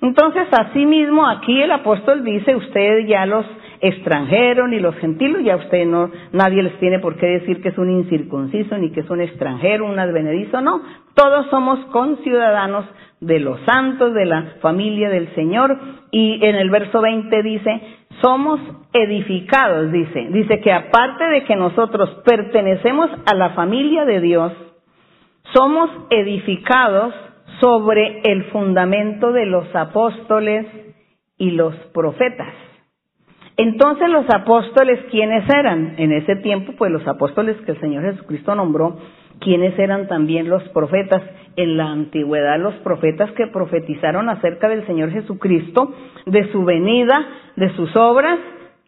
[0.00, 3.46] Entonces, asimismo, aquí el apóstol dice, ustedes ya los
[3.80, 7.78] extranjeros ni los gentiles, ya usted no, nadie les tiene por qué decir que es
[7.78, 10.82] un incircunciso, ni que es un extranjero, un advenedizo, no.
[11.14, 12.84] Todos somos conciudadanos
[13.20, 15.78] de los santos, de la familia del Señor.
[16.10, 17.80] Y en el verso 20 dice,
[18.22, 18.60] somos
[18.92, 20.28] edificados, dice.
[20.30, 24.52] Dice que aparte de que nosotros pertenecemos a la familia de Dios,
[25.54, 27.14] somos edificados
[27.60, 30.66] sobre el fundamento de los apóstoles
[31.38, 32.52] y los profetas.
[33.56, 35.94] Entonces los apóstoles, ¿quiénes eran?
[35.98, 38.96] En ese tiempo, pues los apóstoles que el Señor Jesucristo nombró,
[39.40, 41.22] ¿quiénes eran también los profetas?
[41.54, 45.92] En la antigüedad los profetas que profetizaron acerca del Señor Jesucristo,
[46.24, 47.26] de su venida,
[47.56, 48.38] de sus obras,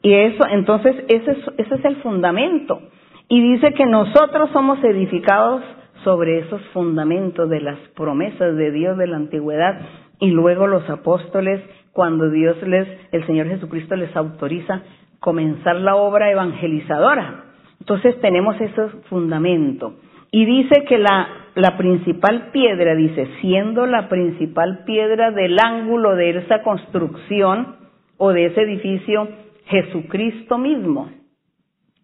[0.00, 2.80] y eso, entonces ese es, ese es el fundamento.
[3.28, 5.62] Y dice que nosotros somos edificados
[6.04, 9.80] sobre esos fundamentos de las promesas de Dios de la antigüedad
[10.20, 11.60] y luego los apóstoles
[11.92, 14.82] cuando Dios les, el Señor Jesucristo les autoriza
[15.20, 17.44] comenzar la obra evangelizadora.
[17.80, 19.94] Entonces tenemos ese fundamento.
[20.30, 26.30] Y dice que la, la principal piedra, dice, siendo la principal piedra del ángulo de
[26.30, 27.76] esa construcción
[28.16, 29.28] o de ese edificio,
[29.66, 31.10] Jesucristo mismo,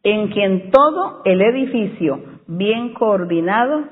[0.03, 2.20] en quien todo el edificio
[2.51, 3.84] bien coordinado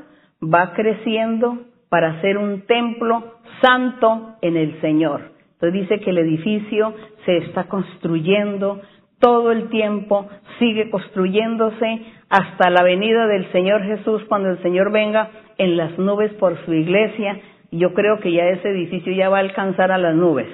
[0.42, 5.30] va creciendo para ser un templo santo en el Señor.
[5.54, 6.94] Entonces dice que el edificio
[7.24, 8.80] se está construyendo
[9.20, 10.28] todo el tiempo,
[10.58, 16.32] sigue construyéndose hasta la venida del Señor Jesús cuando el Señor venga en las nubes
[16.34, 17.40] por su iglesia.
[17.70, 20.48] Yo creo que ya ese edificio ya va a alcanzar a las nubes,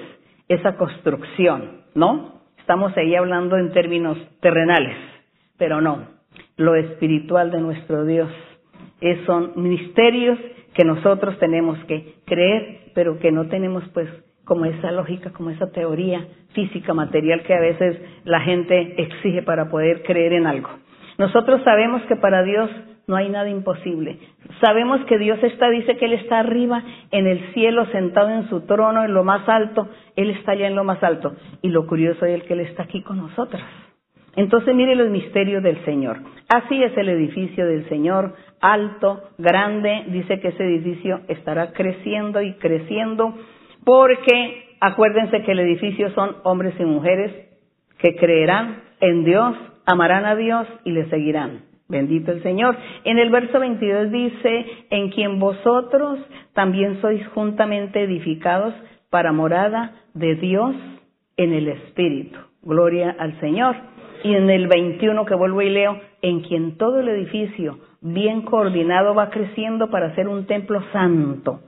[0.47, 2.41] esa construcción, ¿no?
[2.57, 4.97] Estamos ahí hablando en términos terrenales,
[5.57, 6.14] pero no,
[6.57, 8.29] lo espiritual de nuestro Dios.
[9.25, 10.39] son misterios
[10.73, 14.09] que nosotros tenemos que creer, pero que no tenemos pues
[14.43, 19.69] como esa lógica, como esa teoría física, material que a veces la gente exige para
[19.69, 20.69] poder creer en algo.
[21.17, 22.69] Nosotros sabemos que para Dios
[23.07, 24.19] no hay nada imposible.
[24.61, 28.61] Sabemos que Dios está, dice que Él está arriba en el cielo, sentado en su
[28.61, 29.87] trono, en lo más alto.
[30.15, 31.35] Él está allá en lo más alto.
[31.61, 33.61] Y lo curioso es que Él está aquí con nosotros.
[34.35, 36.19] Entonces mire los misterios del Señor.
[36.49, 40.05] Así es el edificio del Señor, alto, grande.
[40.07, 43.33] Dice que ese edificio estará creciendo y creciendo
[43.83, 47.31] porque acuérdense que el edificio son hombres y mujeres
[47.99, 49.55] que creerán en Dios,
[49.85, 51.61] amarán a Dios y le seguirán.
[51.87, 52.75] Bendito el Señor.
[53.03, 56.19] En el verso 22 dice, en quien vosotros
[56.53, 58.73] también sois juntamente edificados
[59.11, 60.75] para morada de Dios
[61.37, 62.39] en el Espíritu.
[62.63, 63.75] Gloria al Señor.
[64.25, 69.13] Y en el 21 que vuelvo y leo, en quien todo el edificio bien coordinado
[69.13, 71.59] va creciendo para ser un templo santo,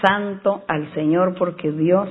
[0.00, 2.08] santo al Señor, porque Dios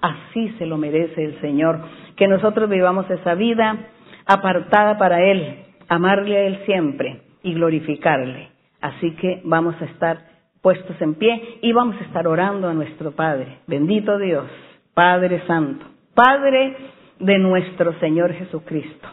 [0.00, 1.80] así se lo merece el Señor.
[2.14, 3.88] Que nosotros vivamos esa vida
[4.26, 8.50] apartada para Él, amarle a Él siempre y glorificarle.
[8.80, 10.18] Así que vamos a estar
[10.62, 13.58] puestos en pie y vamos a estar orando a nuestro Padre.
[13.66, 14.46] Bendito Dios,
[14.94, 15.84] Padre Santo,
[16.14, 16.76] Padre
[17.18, 19.08] de nuestro Señor Jesucristo,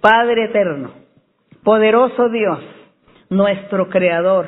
[0.00, 0.92] Padre eterno,
[1.62, 2.58] poderoso Dios,
[3.28, 4.46] nuestro Creador,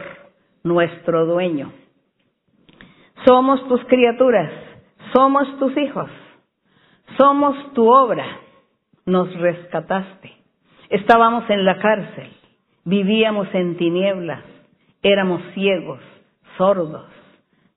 [0.65, 1.73] nuestro dueño.
[3.27, 4.51] Somos tus criaturas,
[5.15, 6.11] somos tus hijos,
[7.19, 8.25] somos tu obra,
[9.05, 10.33] nos rescataste.
[10.89, 12.31] Estábamos en la cárcel,
[12.87, 14.43] vivíamos en tinieblas,
[15.03, 16.01] éramos ciegos,
[16.57, 17.05] sordos,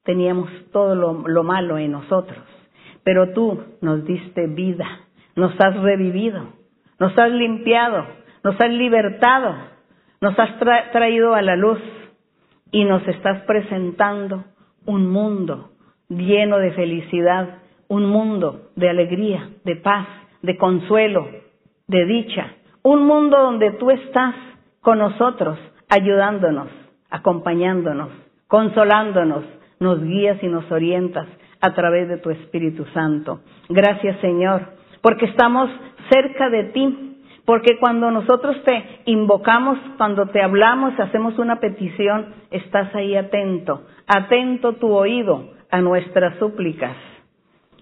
[0.04, 2.44] teníamos todo lo, malo en nosotros,
[3.04, 4.88] pero tú nos diste vida,
[5.36, 6.55] nos has revivido,
[7.00, 8.06] nos has limpiado,
[8.44, 9.56] nos has libertado,
[10.22, 10.58] nos has
[10.92, 11.80] traído a la luz
[12.72, 14.44] y nos estás presentando
[14.86, 15.72] un mundo
[16.10, 20.08] lleno de felicidad, un mundo de alegría, de paz,
[20.42, 21.28] de consuelo,
[21.88, 24.36] de dicha, un mundo donde tú estás
[24.82, 25.58] con nosotros,
[25.90, 26.68] ayudándonos,
[27.10, 28.10] acompañándonos,
[28.48, 29.44] consolándonos,
[29.80, 31.28] nos guías y nos orientas
[31.62, 33.42] a través de tu Espíritu Santo.
[33.70, 34.62] Gracias Señor,
[35.06, 35.70] porque estamos
[36.10, 42.96] cerca de ti, porque cuando nosotros te invocamos, cuando te hablamos, hacemos una petición, estás
[42.96, 46.98] ahí atento, atento tu oído a nuestras súplicas.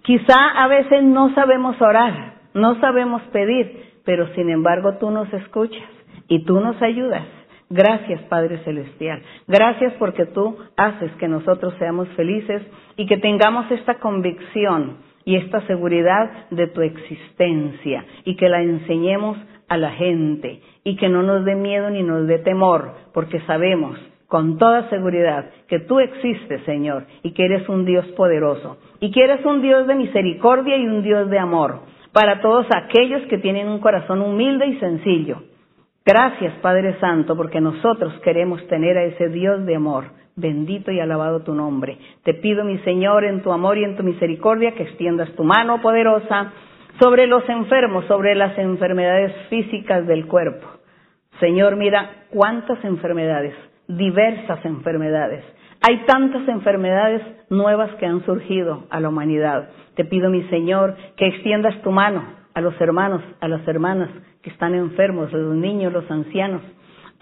[0.01, 5.88] Quizá a veces no sabemos orar, no sabemos pedir, pero sin embargo tú nos escuchas
[6.28, 7.24] y tú nos ayudas.
[7.69, 9.21] Gracias Padre Celestial.
[9.47, 12.63] Gracias porque tú haces que nosotros seamos felices
[12.97, 19.38] y que tengamos esta convicción y esta seguridad de tu existencia y que la enseñemos
[19.67, 23.97] a la gente y que no nos dé miedo ni nos dé temor porque sabemos
[24.34, 29.24] con toda seguridad que tú existes, Señor, y que eres un Dios poderoso, y que
[29.24, 33.67] eres un Dios de misericordia y un Dios de amor para todos aquellos que tienen
[33.67, 35.43] un corazón humilde y sencillo.
[36.03, 40.05] Gracias, Padre Santo, porque nosotros queremos tener a ese Dios de amor.
[40.36, 41.98] Bendito y alabado tu nombre.
[42.24, 45.82] Te pido, mi Señor, en tu amor y en tu misericordia, que extiendas tu mano
[45.82, 46.52] poderosa
[47.00, 50.68] sobre los enfermos, sobre las enfermedades físicas del cuerpo.
[51.40, 53.54] Señor, mira cuántas enfermedades
[53.88, 55.44] diversas enfermedades.
[55.82, 59.70] Hay tantas enfermedades nuevas que han surgido a la humanidad.
[59.96, 62.24] Te pido, mi Señor, que extiendas tu mano
[62.54, 64.10] a los hermanos, a las hermanas
[64.42, 66.62] que están enfermos, a los niños, los ancianos,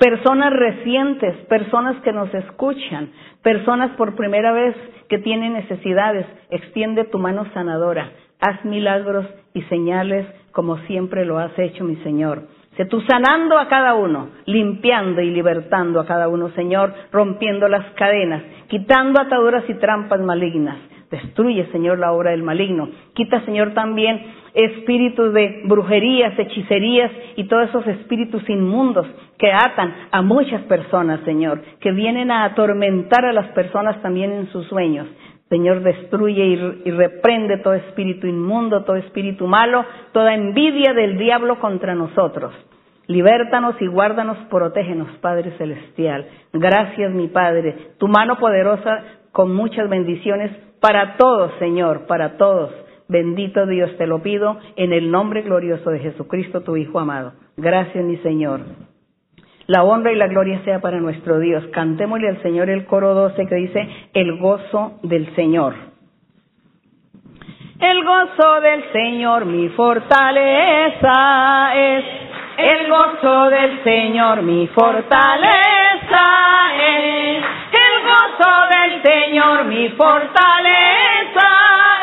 [0.01, 3.11] personas recientes, personas que nos escuchan,
[3.43, 4.75] personas por primera vez
[5.07, 6.25] que tienen necesidades.
[6.49, 8.09] Extiende tu mano sanadora.
[8.39, 12.47] Haz milagros y señales como siempre lo has hecho, mi Señor.
[12.77, 17.85] Sé tú sanando a cada uno, limpiando y libertando a cada uno, Señor, rompiendo las
[17.93, 20.77] cadenas, quitando ataduras y trampas malignas.
[21.12, 22.89] Destruye, Señor, la obra del maligno.
[23.14, 24.22] Quita, Señor, también
[24.53, 29.05] espíritus de brujerías, hechicerías y todos esos espíritus inmundos
[29.38, 34.47] que atan a muchas personas, Señor, que vienen a atormentar a las personas también en
[34.47, 35.07] sus sueños.
[35.49, 36.45] Señor, destruye
[36.86, 39.84] y, reprende todo espíritu inmundo, todo espíritu malo,
[40.14, 42.53] toda envidia del diablo contra nosotros.
[43.07, 46.26] Libértanos y guárdanos, protégenos, Padre Celestial.
[46.53, 47.76] Gracias, mi Padre.
[47.97, 49.03] Tu mano poderosa
[49.34, 50.51] con muchas bendiciones
[50.82, 52.71] para todos, Señor, para todos.
[53.07, 57.34] Bendito Dios, te lo pido en el nombre glorioso de Jesucristo, tu Hijo amado.
[57.55, 58.61] Gracias, mi Señor.
[59.67, 61.63] La honra y la gloria sea para nuestro Dios.
[61.67, 65.75] Cantémosle al Señor el coro 12 que dice, el gozo del Señor.
[67.79, 71.13] El gozo del Señor mi fortaleza
[71.75, 72.05] es.
[72.57, 76.23] El gozo del Señor mi fortaleza
[76.79, 77.80] es.
[78.03, 81.49] Gozo del Señor mi fortaleza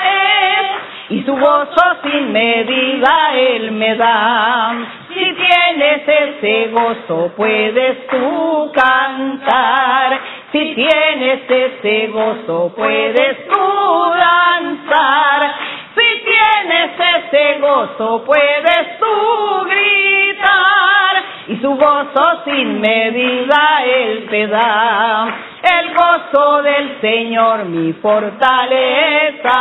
[0.04, 1.16] es.
[1.16, 4.74] Y su gozo sin medida Él me da.
[5.08, 10.20] Si tienes ese gozo puedes tú cantar.
[10.52, 15.54] Si tienes ese gozo puedes tú danzar.
[15.94, 21.24] Si tienes ese gozo puedes tú gritar.
[21.48, 25.34] Y su gozo sin medida Él te da.
[25.62, 29.56] El gozo del Señor mi fortaleza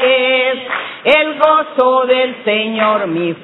[0.00, 0.58] es.
[1.04, 3.34] El gozo del Señor mi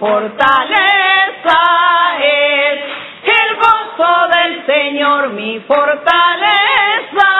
[1.49, 2.81] es.
[3.25, 7.31] El gozo del Señor mi fortaleza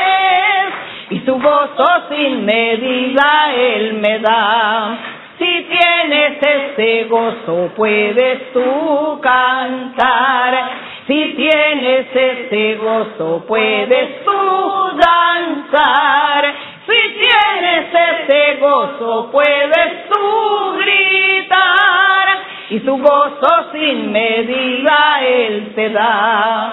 [0.00, 0.74] es.
[1.10, 4.98] Y su gozo sin medida Él me da.
[5.42, 10.70] Si tienes ese gozo puedes tú cantar.
[11.08, 16.44] Si tienes ese gozo puedes tú danzar.
[16.86, 22.28] Si tienes ese gozo puedes tú gritar.
[22.70, 26.72] Y su gozo sin medida Él te da.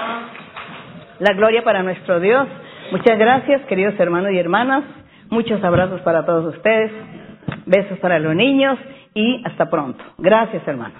[1.17, 2.47] La gloria para nuestro Dios.
[2.91, 4.83] Muchas gracias, queridos hermanos y hermanas.
[5.31, 7.18] Muchos abrazos para todos ustedes.
[7.65, 8.77] Besos para los niños
[9.13, 10.03] y hasta pronto.
[10.17, 10.99] Gracias, hermanos.